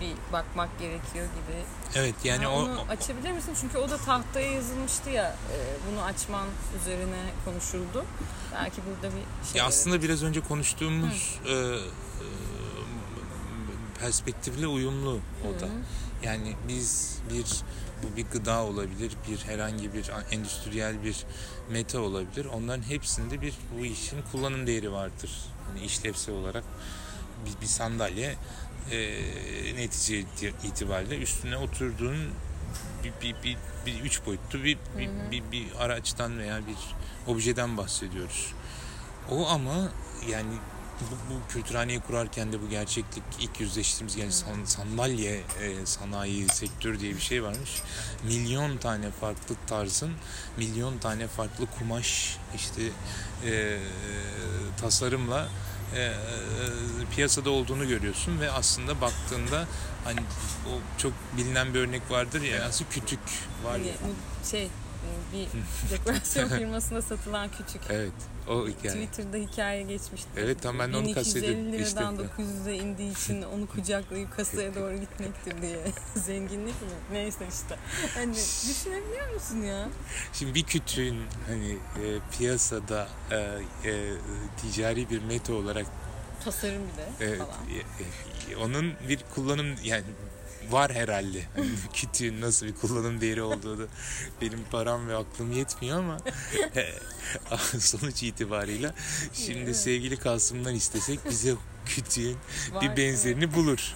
[0.00, 1.64] bir bakmak gerekiyor gibi.
[1.94, 3.54] Evet yani Ha, o, onu açabilir misin?
[3.60, 5.36] Çünkü o da tahtaya yazılmıştı ya.
[5.52, 5.56] e,
[5.90, 6.46] bunu açman
[6.80, 8.04] üzerine konuşuldu.
[8.54, 11.78] Belki burada bir şey ya aslında biraz önce konuştuğumuz e, e,
[14.00, 15.68] perspektifle uyumlu o da.
[16.22, 17.46] Yani biz bir
[18.02, 21.24] bu bir gıda olabilir, bir herhangi bir endüstriyel bir
[21.70, 22.44] meta olabilir.
[22.44, 25.30] Onların hepsinde bir bu işin kullanım değeri vardır.
[25.68, 26.64] Hani işlevsel olarak
[27.46, 28.36] bir, bir sandalye
[28.90, 28.96] e,
[29.76, 32.16] netice iti- itibariyle üstüne oturduğun
[33.04, 36.76] bir, bir, bir, bir üç boyutlu bir, bir, bir, bir araçtan veya bir
[37.32, 38.52] objeden bahsediyoruz.
[39.30, 39.88] O ama
[40.30, 40.52] yani
[41.00, 47.00] bu, bu kültürhaneyi kurarken de bu gerçeklik ilk yüzleştiğimiz yani san- sandalye e, sanayi sektörü
[47.00, 47.82] diye bir şey varmış.
[48.24, 50.12] Milyon tane farklı tarzın,
[50.56, 52.82] milyon tane farklı kumaş işte
[53.46, 53.78] e,
[54.80, 55.48] tasarımla
[55.94, 56.12] e, e,
[57.14, 59.66] piyasada olduğunu görüyorsun ve aslında baktığında
[60.04, 60.20] hani
[60.66, 63.20] o çok bilinen bir örnek vardır ya aslında kütük
[63.64, 63.92] var ya.
[64.02, 64.14] Hani
[64.50, 64.68] şey
[65.32, 65.46] bir
[65.90, 67.82] dekorasyon firmasında satılan küçük.
[67.90, 68.12] Evet.
[68.48, 69.06] O hikaye.
[69.06, 70.28] Twitter'da hikaye geçmişti.
[70.36, 71.72] Evet tam ben de onu 1250 kastediyorum.
[71.72, 72.42] liradan İşte.
[72.42, 75.78] 900'e indiği için onu kucaklayıp kasaya doğru gitmektir diye.
[76.14, 76.88] Zenginlik mi?
[77.12, 77.76] Neyse işte.
[78.14, 79.88] Hani düşünebiliyor musun ya?
[80.32, 82.04] Şimdi bir kütüğün hani e,
[82.38, 83.36] piyasada e,
[83.90, 84.12] e,
[84.62, 85.86] ticari bir meta olarak
[86.44, 87.50] Tasarım bir de e, falan.
[88.48, 90.04] e, e, onun bir kullanım yani
[90.70, 91.42] var herhalde.
[91.56, 93.82] Hani kütüğün nasıl bir kullanım değeri olduğu da
[94.40, 96.18] benim param ve aklım yetmiyor ama
[97.78, 98.94] sonuç itibarıyla
[99.32, 99.76] şimdi Evet.
[99.76, 101.54] sevgili Kasım'dan istesek bize
[101.86, 102.36] kütüğün
[102.72, 103.94] Var, bir benzerini bulur.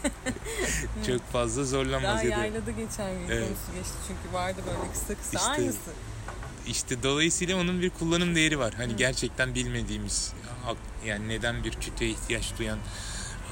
[1.07, 1.71] Çok fazla evet.
[1.71, 3.49] zorlanmaz Daha ya da yaylada geçen gün Evet.
[3.49, 5.91] konusu geçti çünkü vardı böyle kısa kısa İşte aynısı.
[6.67, 8.75] İşte dolayısıyla onun bir kullanım değeri var.
[8.75, 10.33] Hani gerçekten bilmediğimiz
[11.07, 12.79] yani neden bir kütüğe ihtiyaç duyan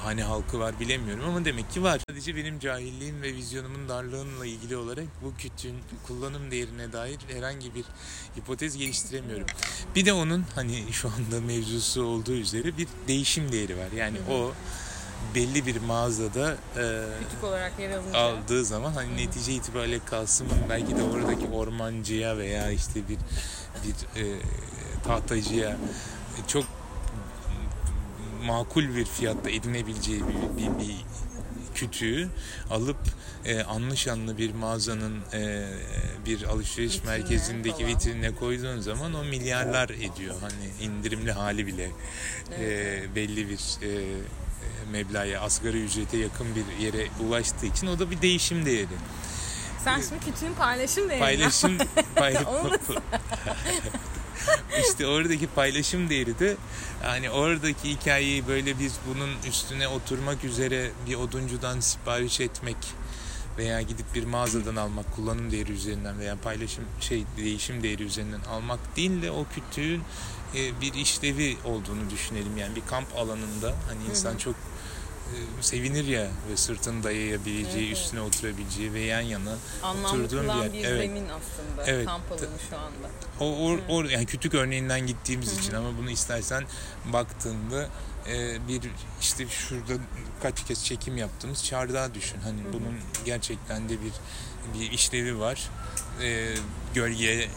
[0.05, 2.01] hani halkı var bilemiyorum ama demek ki var.
[2.09, 7.85] Sadece benim cahilliğim ve vizyonumun darlığıyla ilgili olarak bu kütüğün kullanım değerine dair herhangi bir
[8.37, 9.47] hipotez geliştiremiyorum.
[9.95, 13.93] Bir de onun hani şu anda mevzusu olduğu üzere bir değişim değeri var.
[13.97, 14.53] Yani o
[15.35, 18.19] belli bir mağazada e, Küçük olarak yer alınca.
[18.19, 23.19] aldığı zaman hani netice itibariyle kalsın belki de oradaki ormancıya veya işte bir
[23.85, 24.39] bir e,
[25.05, 25.77] tahtacıya
[26.47, 26.65] çok
[28.49, 30.97] makul bir fiyatta edinebileceği bir, bir, bir
[31.75, 32.29] kütüğü
[32.71, 32.97] alıp
[33.45, 33.97] e, anlı
[34.39, 35.69] bir mağazanın e,
[36.27, 37.89] bir alışveriş Vitrine merkezindeki falan.
[37.89, 40.35] vitrine koyduğun zaman o milyarlar ediyor.
[40.41, 41.91] Hani indirimli hali bile
[42.61, 48.11] e, belli bir e, e, meblağa, asgari ücrete yakın bir yere ulaştığı için o da
[48.11, 48.87] bir değişim değeri.
[49.85, 51.79] Sen şimdi küçüğün paylaşım değerini Paylaşım
[52.17, 52.79] pay, Onu da
[54.89, 56.57] işte oradaki paylaşım değeri de
[57.05, 62.77] yani oradaki hikayeyi böyle biz bunun üstüne oturmak üzere bir oduncudan sipariş etmek
[63.59, 68.97] veya gidip bir mağazadan almak kullanım değeri üzerinden veya paylaşım şey değişim değeri üzerinden almak
[68.97, 70.03] değil de o kütüğün
[70.55, 72.57] e, bir işlevi olduğunu düşünelim.
[72.57, 74.55] Yani bir kamp alanında hani insan çok
[75.61, 80.73] sevinir ya ve sırtını dayayabileceği, Evet, üstüne oturabileceği ve yan yana anlamlı Oturduğum kılan yer,
[80.73, 81.03] bir evet.
[81.03, 81.85] zemin aslında.
[81.87, 82.07] Evet.
[82.07, 83.09] Kamp alanı şu anda.
[83.41, 86.65] O, o, o yani kütük örneğinden gittiğimiz için ama bunu istersen
[87.13, 87.89] baktığında
[88.31, 88.81] e, bir
[89.21, 89.93] işte şurada
[90.43, 92.41] kaç kez çekim yaptığımız çardağı düşün.
[92.41, 94.13] Hani bunun gerçekten de bir
[94.75, 95.71] bir işlevi var.
[96.23, 96.55] E,
[96.95, 97.49] gölgeye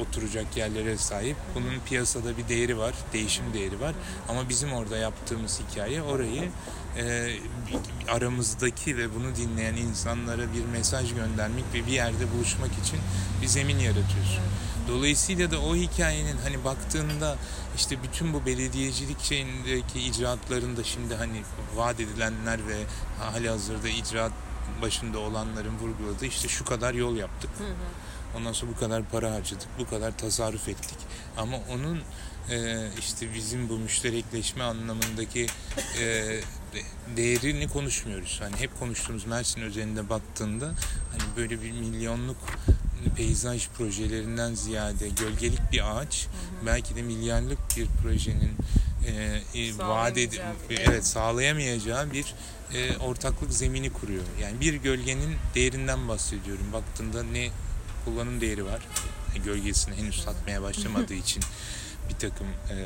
[0.00, 1.36] oturacak yerlere sahip.
[1.54, 3.94] Bunun piyasada bir değeri var, değişim değeri var.
[4.28, 6.50] Ama bizim orada yaptığımız hikaye orayı
[6.98, 7.36] e,
[8.08, 12.98] aramızdaki ve bunu dinleyen insanlara bir mesaj göndermek ve bir yerde buluşmak için
[13.42, 14.42] bir zemin yaratıyorsun.
[14.90, 17.36] Dolayısıyla da o hikayenin hani baktığında
[17.76, 21.42] işte bütün bu belediyecilik şeyindeki icraatlarında şimdi hani
[21.76, 22.76] vaat edilenler ve
[23.18, 24.32] hali hazırda icraat
[24.82, 27.50] başında olanların vurguladığı işte şu kadar yol yaptık.
[28.36, 30.98] Ondan sonra bu kadar para harcadık, bu kadar tasarruf ettik.
[31.36, 32.00] Ama onun
[32.50, 35.46] e, işte bizim bu müşterekleşme anlamındaki
[35.98, 36.42] e, de-
[37.16, 38.40] değerini konuşmuyoruz.
[38.42, 40.66] Hani hep konuştuğumuz Mersin özelinde baktığında
[41.10, 42.36] hani böyle bir milyonluk
[43.16, 46.26] peyzaj projelerinden ziyade gölgelik bir ağaç
[46.66, 48.52] belki de milyarlık bir projenin
[49.06, 49.12] e,
[49.60, 52.34] e, vaat ed- Sağlayamayacağı bir- evet sağlayamayacağı bir
[52.74, 54.22] e, ortaklık zemini kuruyor.
[54.42, 56.72] Yani bir gölgenin değerinden bahsediyorum.
[56.72, 57.48] Baktığında ne
[58.04, 58.80] kullanım değeri var.
[59.36, 61.42] E, gölgesini henüz satmaya başlamadığı için
[62.08, 62.76] bir takım e,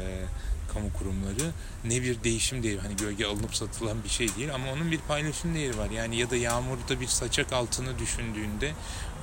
[0.74, 1.50] kamu kurumları
[1.84, 5.54] ne bir değişim değeri hani gölge alınıp satılan bir şey değil ama onun bir paylaşım
[5.54, 5.90] değeri var.
[5.90, 8.72] Yani ya da yağmurda bir saçak altını düşündüğünde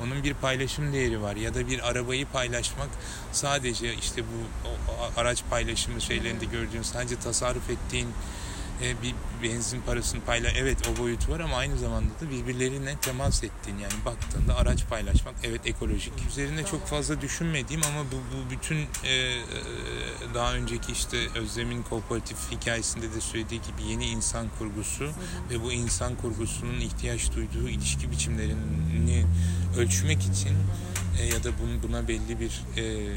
[0.04, 2.90] onun bir paylaşım değeri var ya da bir arabayı paylaşmak
[3.32, 4.72] sadece işte bu
[5.20, 8.08] araç paylaşımı şeylerinde gördüğün sadece tasarruf ettiğin
[8.84, 13.44] e, bir benzin parasını payla evet o boyutu var ama aynı zamanda da birbirlerine temas
[13.44, 16.14] ettiğin yani baktığında araç paylaşmak evet ekolojik.
[16.30, 19.42] Üzerine çok fazla düşünmediğim ama bu, bu bütün e, e,
[20.34, 25.12] daha önceki işte Özlem'in kooperatif hikayesinde de söylediği gibi yeni insan kurgusu
[25.50, 29.26] ve bu insan kurgusunun ihtiyaç duyduğu ilişki biçimlerini
[29.78, 30.58] ölçmek için
[31.20, 33.08] e, ya da bun, buna belli bir e, e,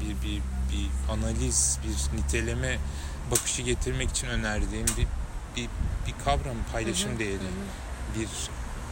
[0.00, 0.40] bir, bir
[0.72, 2.78] bir analiz, bir niteleme
[3.30, 5.06] bakışı getirmek için önerdiğim bir
[5.56, 5.68] bir,
[6.06, 7.38] bir kavram paylaşım değeri.
[8.18, 8.28] Bir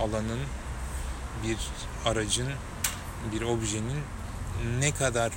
[0.04, 0.40] alanın,
[1.44, 1.56] bir
[2.04, 2.48] aracın,
[3.32, 4.02] bir objenin
[4.78, 5.32] ne kadar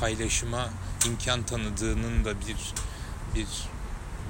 [0.00, 0.68] paylaşıma
[1.06, 2.56] imkan tanıdığının da bir
[3.34, 3.46] bir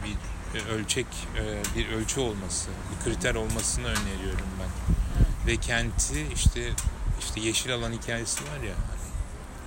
[0.05, 4.97] bir ölçek, e, bir ölçü olması, bir kriter olmasını öneriyorum ben.
[5.47, 6.73] Ve kenti işte
[7.21, 8.75] işte yeşil alan hikayesi var ya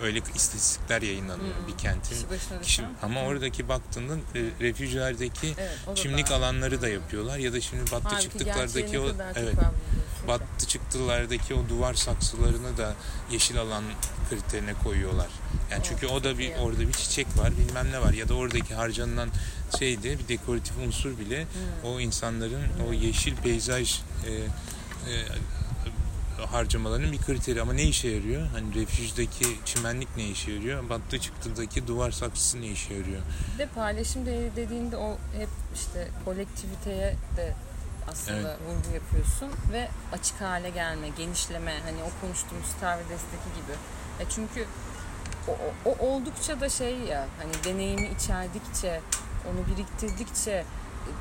[0.02, 1.68] öyle istatistikler yayınlanıyor Hmm.
[1.68, 6.36] bir kentin Kişi kişi, ama oradaki baktığında e, refüjilerdeki Evet, çimlik dahil.
[6.36, 9.72] alanları da yapıyorlar ya da şimdi battı Halbuki çıktıklardaki o evet var
[10.28, 12.94] battı çıktılardaki o duvar saksılarını da
[13.32, 13.84] yeşil alan
[14.30, 15.28] kriterine koyuyorlar.
[15.52, 18.34] Yani Evet, çünkü o da bir orada bir çiçek var, bilmem ne var ya da
[18.34, 19.30] oradaki harcanılan
[19.80, 21.90] şeyde bir dekoratif unsur bile Hmm.
[21.92, 25.14] o insanların o yeşil peyzaj e, e,
[26.38, 28.48] harcamalarının bir kriteri ama ne işe yarıyor?
[28.48, 30.90] Hani refüjdeki çimenlik ne işe yarıyor?
[30.90, 33.22] Battı çıktıdaki duvar saksısı ne işe yarıyor?
[33.54, 37.56] Bir de paylaşım değeri dediğinde o hep işte kolektiviteye de
[38.12, 43.78] aslında vurgu yapıyorsun ve açık hale gelme, genişleme hani o konuştuğumuz star ve desteki gibi.
[44.20, 44.66] E çünkü
[45.48, 45.52] o,
[45.86, 49.02] o, o oldukça da şey ya hani deneyimi içerdikçe,
[49.46, 50.66] onu biriktirdikçe e,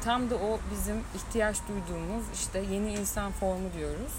[0.05, 4.13] tam da o bizim ihtiyaç duyduğumuz işte yeni insan formu diyoruz.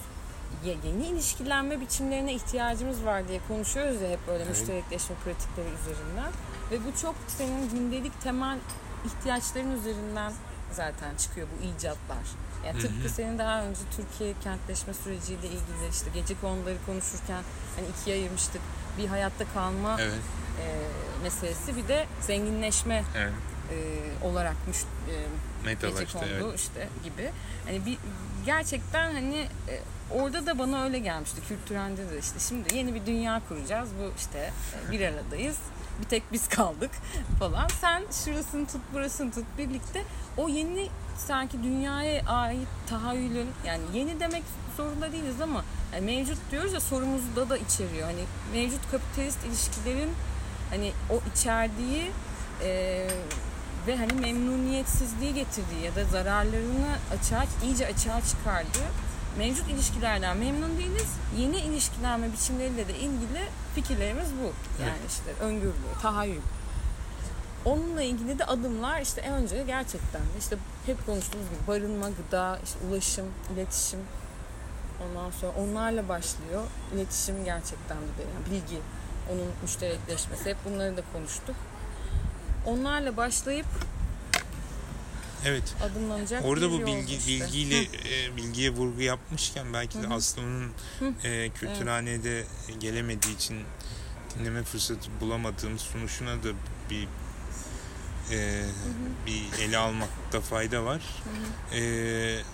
[0.64, 4.49] Ye- Yeni ilişkilenme biçimlerine ihtiyacımız var diye konuşuyoruz ya hep böyle Evet.
[4.60, 6.32] müşterekleşme pratikleri üzerinden.
[6.72, 8.58] Ve bu çok senin gündelik temel
[9.06, 10.34] ihtiyaçların üzerinden
[10.72, 12.18] zaten çıkıyor bu icatlar.
[12.66, 13.10] Yani tıpkı hı.
[13.10, 17.41] senin daha önce Türkiye kentleşme süreciyle ilgili işte gece konuları konuşurken
[17.76, 18.62] hani ikiye ayırmıştık.
[18.97, 20.14] Bir hayatta kalma Evet,
[20.62, 20.66] e,
[21.24, 23.34] meselesi bir de zenginleşme evet.
[23.72, 23.78] e,
[24.26, 25.16] olarakmış e,
[25.82, 26.60] gece kondu evet.
[26.60, 27.32] işte gibi.
[27.66, 27.97] Hani bir
[28.45, 29.38] gerçekten hani
[29.70, 29.80] e,
[30.12, 33.89] orada da bana öyle gelmişti kültürende de işte şimdi yeni bir dünya kuracağız.
[33.99, 34.51] Bu işte
[34.88, 35.58] e, bir aradayız.
[36.01, 36.91] Bir tek biz kaldık
[37.39, 37.68] falan.
[37.82, 40.03] Sen şurasını tut, burasını tut birlikte
[40.38, 40.88] o yeni
[41.18, 44.43] sanki dünyaya ait tahayyülün yani yeni demek
[44.78, 48.03] zorunda değiliz ama yani mevcut diyoruz ya sorumuzda da içeriyor.
[48.06, 50.12] Hani mevcut kapitalist ilişkilerin
[50.70, 52.12] hani o içerdiği
[52.64, 53.08] e,
[53.88, 58.89] ve hani memnuniyetsizliği getirdiği ya da zararlarını açığa, iyice açığa çıkardığı
[59.38, 61.08] mevcut ilişkilerden memnun değiliz.
[61.38, 63.42] Yeni ilişkilenme biçimleriyle de ilgili
[63.76, 64.46] fikirlerimiz bu.
[64.84, 65.12] Yani Evet.
[65.12, 66.42] işte öngörülü, tahayyül.
[67.66, 72.80] Onunla ilgili de adımlar işte en önce gerçekten işte hep konuştuğumuz gibi barınma, gıda, işte
[72.90, 74.00] ulaşım, iletişim.
[75.04, 76.64] Ondan sonra onlarla başlıyor.
[76.94, 78.82] İletişim gerçekten bir de yani bilgi,
[79.34, 80.50] onun müşterekleşmesi.
[80.50, 81.56] Hep bunları da konuştuk.
[82.66, 83.66] Onlarla başlayıp
[85.46, 85.76] Evet.
[85.84, 87.32] adımlanacak Orada bu bilgi işte.
[87.32, 90.08] bilgiyle e, bilgiye vurgu yapmışken belki de.
[90.08, 90.72] Aslı'nın
[91.24, 92.43] e, kültürhanede
[92.80, 93.58] gelemediği için
[94.39, 96.48] dinleme fırsatı bulamadığımız sunuşuna da
[96.89, 97.08] bir
[98.32, 98.66] e,
[99.26, 101.02] bir ele almakta fayda var.
[101.74, 101.82] E,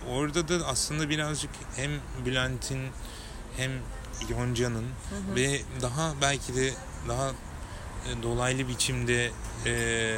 [0.09, 1.91] orada da aslında birazcık hem
[2.25, 2.81] Bülent'in
[3.57, 3.71] hem
[4.29, 4.85] Yonca'nın
[5.35, 6.73] ve daha belki de
[7.07, 9.31] daha e, dolaylı biçimde
[9.65, 10.17] e,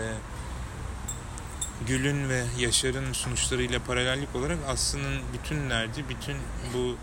[1.88, 6.38] Gül'ün ve Yaşar'ın sunuşlarıyla paralellik olarak Aslı'nın bütün derdi, bütün
[6.74, 6.98] bu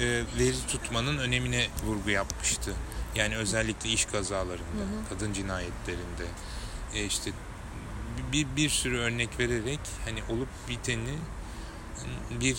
[0.00, 2.74] e, veri tutmanın önemine vurgu yapmıştı.
[3.14, 6.24] Yani özellikle iş kazalarında, kadın cinayetlerinde
[6.94, 7.30] e, işte
[8.32, 11.14] bir, bir sürü örnek vererek hani olup biteni
[12.40, 12.56] bir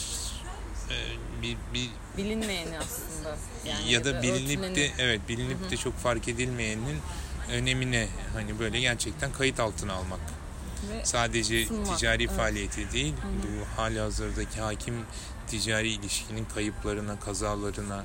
[0.90, 0.96] e,
[1.42, 3.38] bir, bir bilinmeyeni aslında.
[3.66, 4.76] Yani ya da bilinip örtüleni.
[4.76, 7.00] de evet bilinip de çok fark edilmeyenin
[7.52, 10.20] önemine hani böyle gerçekten kayıt altına almak.
[10.90, 12.36] Ve Sadece Sunmak, ticari evet.
[12.36, 13.14] faaliyeti değil,
[13.44, 14.96] bu hali hazırdaki hakim
[15.48, 18.04] ticari ilişkinin kayıplarına, kazalarına,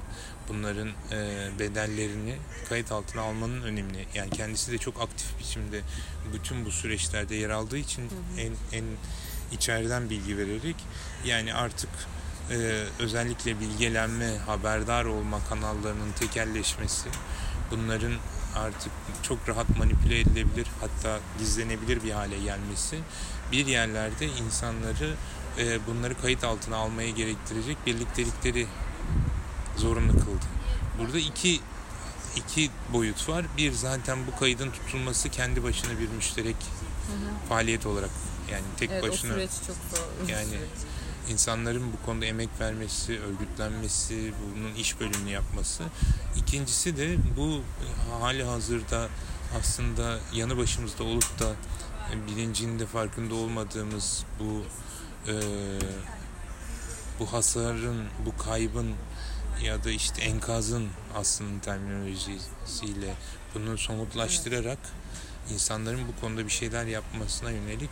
[0.49, 2.37] bunların e, bedellerini
[2.69, 4.07] kayıt altına almanın önemli.
[4.15, 5.81] Yani kendisi de çok aktif biçimde
[6.33, 8.85] bütün bu süreçlerde yer aldığı için en en
[9.53, 10.77] içeriden bilgi vererek
[11.25, 11.91] yani artık
[12.51, 17.09] e, özellikle bilgelenme, haberdar olma kanallarının tekelleşmesi,
[17.71, 18.13] bunların
[18.57, 18.93] artık
[19.23, 22.99] çok rahat manipüle edilebilir hatta gizlenebilir bir hale gelmesi
[23.53, 25.15] bir yerlerde insanları
[25.59, 28.67] e, bunları kayıt altına almaya gerektirecek birliktelikleri
[29.77, 30.45] zorunlu kıldı.
[30.99, 31.61] Burada iki
[32.37, 33.47] iki boyut var.
[33.57, 36.57] Bir zaten bu kaydın tutulması kendi başına bir müşterek
[37.49, 38.11] faaliyet olarak
[38.51, 40.29] yani tek evet, başına o süreç çok zor.
[40.29, 40.94] Yani süreç.
[41.31, 45.85] İnsanların bu konuda emek vermesi, örgütlenmesi, bunun iş bölümünü yapması.
[46.37, 47.61] İkincisi de bu
[48.21, 49.09] hali hazırda
[49.61, 51.53] aslında yanı başımızda olup da
[52.29, 54.63] bilincinde farkında olmadığımız bu
[55.31, 55.35] e,
[57.21, 58.95] bu hasarın, bu kaybın
[59.63, 63.15] ya da işte enkazın aslında terminolojisiyle
[63.55, 64.79] bunu somutlaştırarak
[65.53, 67.91] insanların bu konuda bir şeyler yapmasına yönelik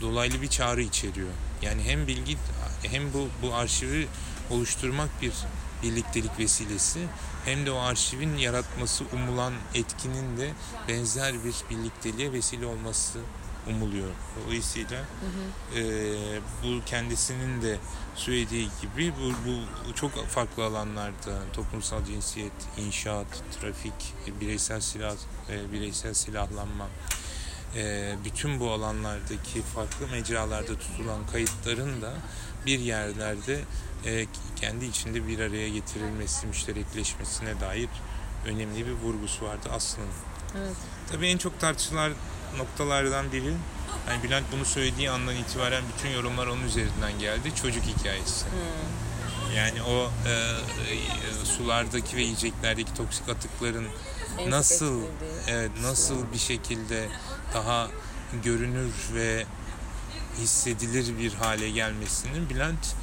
[0.00, 1.28] dolaylı bir çağrı içeriyor.
[1.62, 2.36] Yani hem bilgi
[2.82, 4.08] hem bu bu arşivi
[4.50, 5.32] oluşturmak bir
[5.82, 7.00] birliktelik vesilesi
[7.44, 10.52] hem de o arşivin yaratması umulan etkinin de
[10.88, 13.18] benzer bir birlikteliğe vesile olması
[13.68, 14.08] umuluyor.
[14.44, 15.04] Dolayısıyla
[15.76, 15.82] e,
[16.62, 17.78] bu kendisinin de
[18.14, 25.14] söylediği gibi bu, bu çok farklı alanlarda toplumsal cinsiyet, inşaat, trafik, bireysel silah,
[25.50, 26.88] e, bireysel silahlanma
[27.76, 32.12] e, bütün bu alanlardaki farklı mecralarda tutulan kayıtların da
[32.66, 33.60] bir yerlerde
[34.06, 37.88] e, kendi içinde bir araya getirilmesi, müşterekleşmesine dair
[38.46, 40.06] önemli bir vurgusu vardı aslında.
[40.58, 40.76] Evet.
[41.12, 42.12] Tabii en çok tartışılan
[42.56, 43.54] noktalardan biri
[44.08, 47.54] yani Bülent bunu söylediği andan itibaren bütün yorumlar onun üzerinden geldi.
[47.62, 48.46] Çocuk hikayesi.
[48.46, 49.56] Hmm.
[49.56, 53.86] Yani o e, e, sulardaki ve yiyeceklerdeki toksik atıkların
[54.48, 55.02] nasıl?
[55.48, 57.08] evet, nasıl bir şekilde
[57.54, 57.88] daha
[58.44, 59.46] görünür ve
[60.38, 62.94] hissedilir bir hale gelmesinin Bülent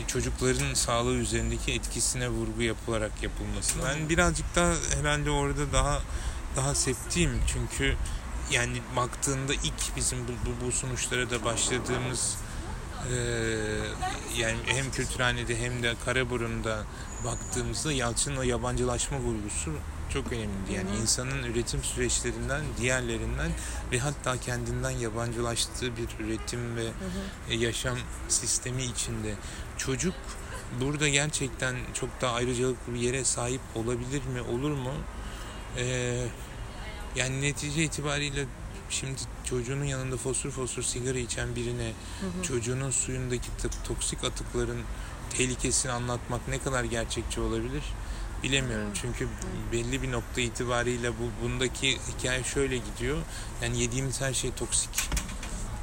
[0.00, 3.78] e, çocukların sağlığı üzerindeki etkisine vurgu yapılarak yapılması.
[3.84, 6.02] Ben birazcık daha herhalde orada daha
[6.56, 7.40] daha septiyim.
[7.46, 7.96] Çünkü
[8.50, 12.36] yani baktığında ilk bizim bu, bu, bu sonuçlara da başladığımız
[13.10, 13.16] e,
[14.36, 16.84] yani hem Kültürhane'de hem de Karaburun'da
[17.24, 19.72] baktığımızda Yalçın'ın o yabancılaşma vurgusu
[20.12, 20.72] çok önemliydi.
[20.72, 23.50] Yani insanın üretim süreçlerinden, diğerlerinden
[23.92, 27.52] ve hatta kendinden yabancılaştığı bir üretim ve Hı hı.
[27.52, 27.98] e, yaşam
[28.28, 29.34] sistemi içinde
[29.78, 30.14] çocuk
[30.80, 34.92] burada gerçekten çok daha ayrıcalıklı bir yere sahip olabilir mi, olur mu?
[35.76, 36.24] Ee,
[37.16, 38.44] yani netice itibariyle
[38.90, 42.42] şimdi çocuğunun yanında fosur fosur sigara içen birine Hı hı.
[42.42, 43.48] çocuğunun suyundaki
[43.84, 44.80] toksik atıkların
[45.30, 47.82] tehlikesini anlatmak ne kadar gerçekçi olabilir
[48.42, 48.88] bilemiyorum.
[48.94, 49.28] Çünkü
[49.72, 53.18] belli bir nokta itibariyle bu bundaki hikaye şöyle gidiyor.
[53.62, 54.90] Yani yediğimiz her şey toksik.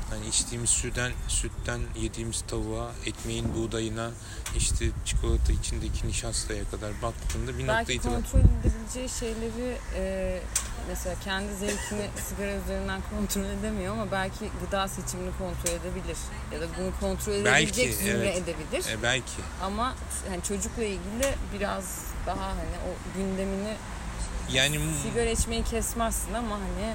[0.09, 4.11] Hani içtiğimiz sütten, sütten yediğimiz tavuğa, ekmeğin buğdayına,
[4.57, 10.41] işte çikolata içindeki nişastaya kadar baktığında bir nokta Belki itibariyle kontrol edebileceği şeyleri e,
[10.87, 16.17] mesela kendi zevkini sigara üzerinden kontrol edemiyor ama belki gıda seçimini kontrol edebilir.
[16.53, 18.37] Ya da bunu kontrol edebilecek Belki, zümre evet.
[18.37, 18.93] edebilir.
[18.93, 19.95] e, belki Ama
[20.29, 23.75] hani çocukla ilgili biraz daha hani o gündemini
[24.51, 26.93] yani sigara içmeyi kesmezsin ama hani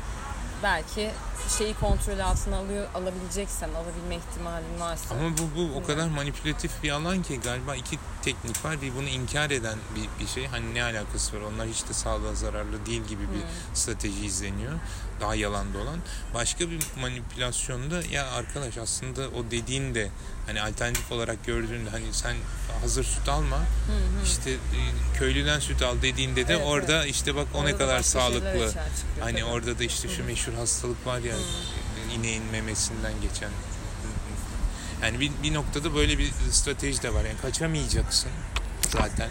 [0.63, 1.11] belki
[1.59, 5.15] şeyi kontrol altına alıyor alabileceksen alabilme ihtimalin varsa.
[5.15, 8.83] Ama bu, bu o kadar manipülatif bir alan ki galiba iki teknik var.
[8.83, 10.47] Bir bunu inkar eden bir, bir şey.
[10.47, 11.41] Hani ne alakası var?
[11.55, 13.75] Onlar hiç de sağlığa zararlı değil gibi bir Hmm.
[13.75, 14.73] strateji izleniyor.
[15.21, 15.99] Daha yalan dolan.
[16.35, 20.09] Başka bir manipülasyonda ya arkadaş aslında o dediğin de
[20.47, 22.37] hani alternatif olarak gördüğünde hani sen
[22.81, 24.25] hazır süt alma Hı hı.
[24.25, 24.59] işte e,
[25.19, 28.73] köylüden süt al dediğinde de Evet, orada işte bak o Orada ne da kadar sağlıklı.
[29.21, 31.35] Hani orada da işte şu meşhur hastalık var ya
[32.15, 33.51] ineğin memesinden geçen.
[35.03, 37.25] Yani bir, bir noktada böyle bir strateji de var.
[37.25, 38.31] Yani kaçamayacaksın
[38.89, 39.31] zaten.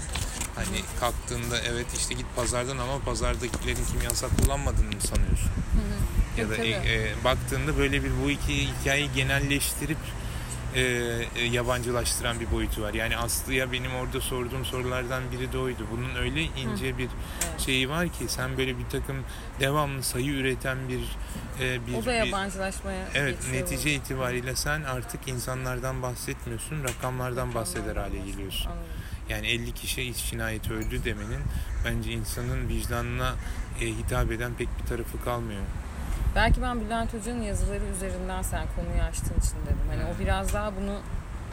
[0.55, 5.47] Hani kalktığında evet işte git pazardan ama pazardakilerin kimyasal kullanmadığını mı sanıyorsun?
[5.47, 6.41] Hı hı.
[6.41, 9.97] Ya da Tabii, e, e, baktığında böyle bir bu iki hikayeyi genelleştirip
[10.76, 10.82] e,
[11.36, 12.93] e, yabancılaştıran bir boyutu var.
[12.93, 15.88] Yani Aslı'ya benim orada sorduğum sorulardan biri de oydu.
[15.91, 17.03] Bunun öyle ince bir
[17.49, 17.59] Evet.
[17.61, 19.15] şeyi var ki sen böyle bir takım
[19.59, 21.01] devamlı sayı üreten bir
[21.65, 27.53] e, bir, o da bir- yabancılaşmaya evet geçiyor netice itibariyle sen artık insanlardan bahsetmiyorsun rakamlardan
[27.55, 28.65] bahseder hale geliyorsun.
[28.71, 28.88] Anladım.
[29.30, 31.41] Yani 50 kişi iç cinayeti öldü demenin
[31.86, 33.34] bence insanın vicdanına
[33.82, 35.61] e, hitap eden pek bir tarafı kalmıyor.
[36.36, 39.77] Belki ben Bülent Hoca'nın yazıları üzerinden sen konuyu açtığın için dedim.
[39.89, 40.99] Hani o biraz daha bunu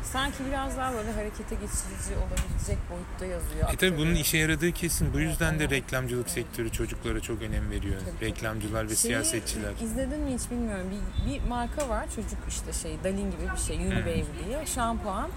[0.02, 3.72] sanki biraz daha böyle harekete geçirici olabilecek boyutta yazıyor.
[3.72, 5.12] E tabi bunun işe yaradığı kesin.
[5.12, 6.34] Bu yüzden de reklamcılık Evet.
[6.34, 8.00] sektörü çocuklara çok önem veriyor.
[8.00, 8.26] Tabii, tabii.
[8.26, 9.72] Reklamcılar ve Şeyi siyasetçiler.
[9.82, 10.86] İzledin mi hiç bilmiyorum.
[11.26, 15.28] Bir, bir marka var çocuk işte şey Dalin gibi bir şey Unibaby diye şampuan.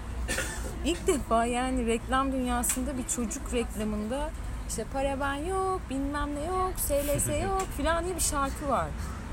[0.84, 4.30] İlk defa yani reklam dünyasında bir çocuk reklamında
[4.68, 8.86] işte para ben yok bilmem ne yok SLS yok filan diye bir şarkı var.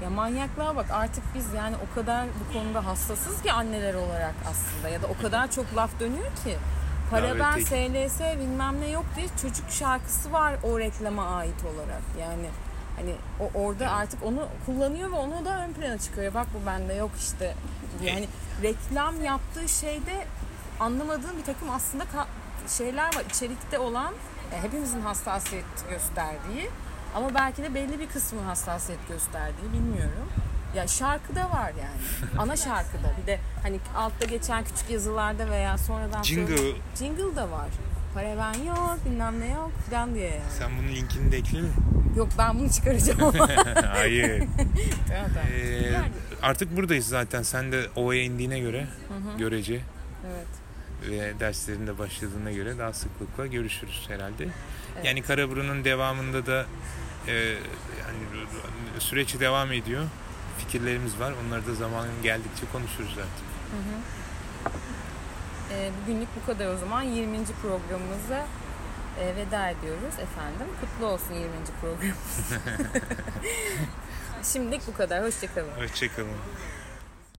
[0.04, 4.90] Ya manyaklığa bak artık biz yani o kadar bu konuda hassasız ki anneler olarak aslında
[4.90, 6.58] ya da o kadar çok laf dönüyor ki.
[7.12, 7.60] Para Evet, ben.
[7.60, 12.02] SLS bilmem ne yok diye çocuk şarkısı var o reklama ait olarak.
[12.20, 12.50] Yani
[12.96, 16.34] hani o orada artık onu kullanıyor ve onu da ön plana çıkıyor.
[16.34, 17.56] Bak bu bende yok işte.
[18.04, 18.28] Yani
[18.64, 20.26] reklam yaptığı şeyde
[20.80, 22.04] anlamadığım bir takım aslında
[22.78, 24.14] şeyler var içerikte olan
[24.54, 26.70] e, hepimizin hassasiyet gösterdiği
[27.16, 30.28] ama belki de belli bir kısmı hassasiyet gösterdiği bilmiyorum.
[30.76, 32.32] Ya şarkıda var yani.
[32.38, 33.12] Ana şarkıda.
[33.22, 36.58] Bir de hani altta geçen küçük yazılarda veya sonradan Jingle.
[36.58, 37.68] söyle- jingle da var.
[38.14, 40.42] Para ben yok, bilmem ne yok falan diye yani.
[40.60, 41.70] Sen bunun linkini de ekle mi?
[42.18, 43.48] Yok ben bunu çıkaracağım ama.
[43.88, 44.38] Hayır.
[45.08, 45.48] tamam tamam.
[45.54, 46.08] Ee, Yani.
[46.42, 47.44] artık buradayız zaten.
[47.44, 49.74] Sen de ovaya indiğine göre Hı hı, görece
[50.28, 50.48] evet.
[51.10, 54.44] Ve derslerinde başladığına göre daha sıklıkla görüşürüz herhalde.
[54.44, 55.06] Evet.
[55.06, 56.66] Yani Karaburun'un devamında da
[57.28, 58.20] e, yani
[59.00, 60.04] süreç devam ediyor.
[60.58, 61.34] Fikirlerimiz var.
[61.46, 63.46] Onları da zamanın geldikçe konuşuruz zaten.
[63.72, 64.02] Hı hı.
[65.74, 67.02] Ee, bugünlük bu kadar o zaman.
[67.02, 67.38] 20.
[67.46, 68.48] programımıza
[69.20, 70.68] e, veda ediyoruz efendim.
[70.82, 71.50] Kutlu olsun 20.
[71.82, 72.52] programımız.
[74.54, 75.24] Şimdilik bu kadar.
[75.24, 75.72] Hoşçakalın.
[75.78, 76.38] Hoşçakalın.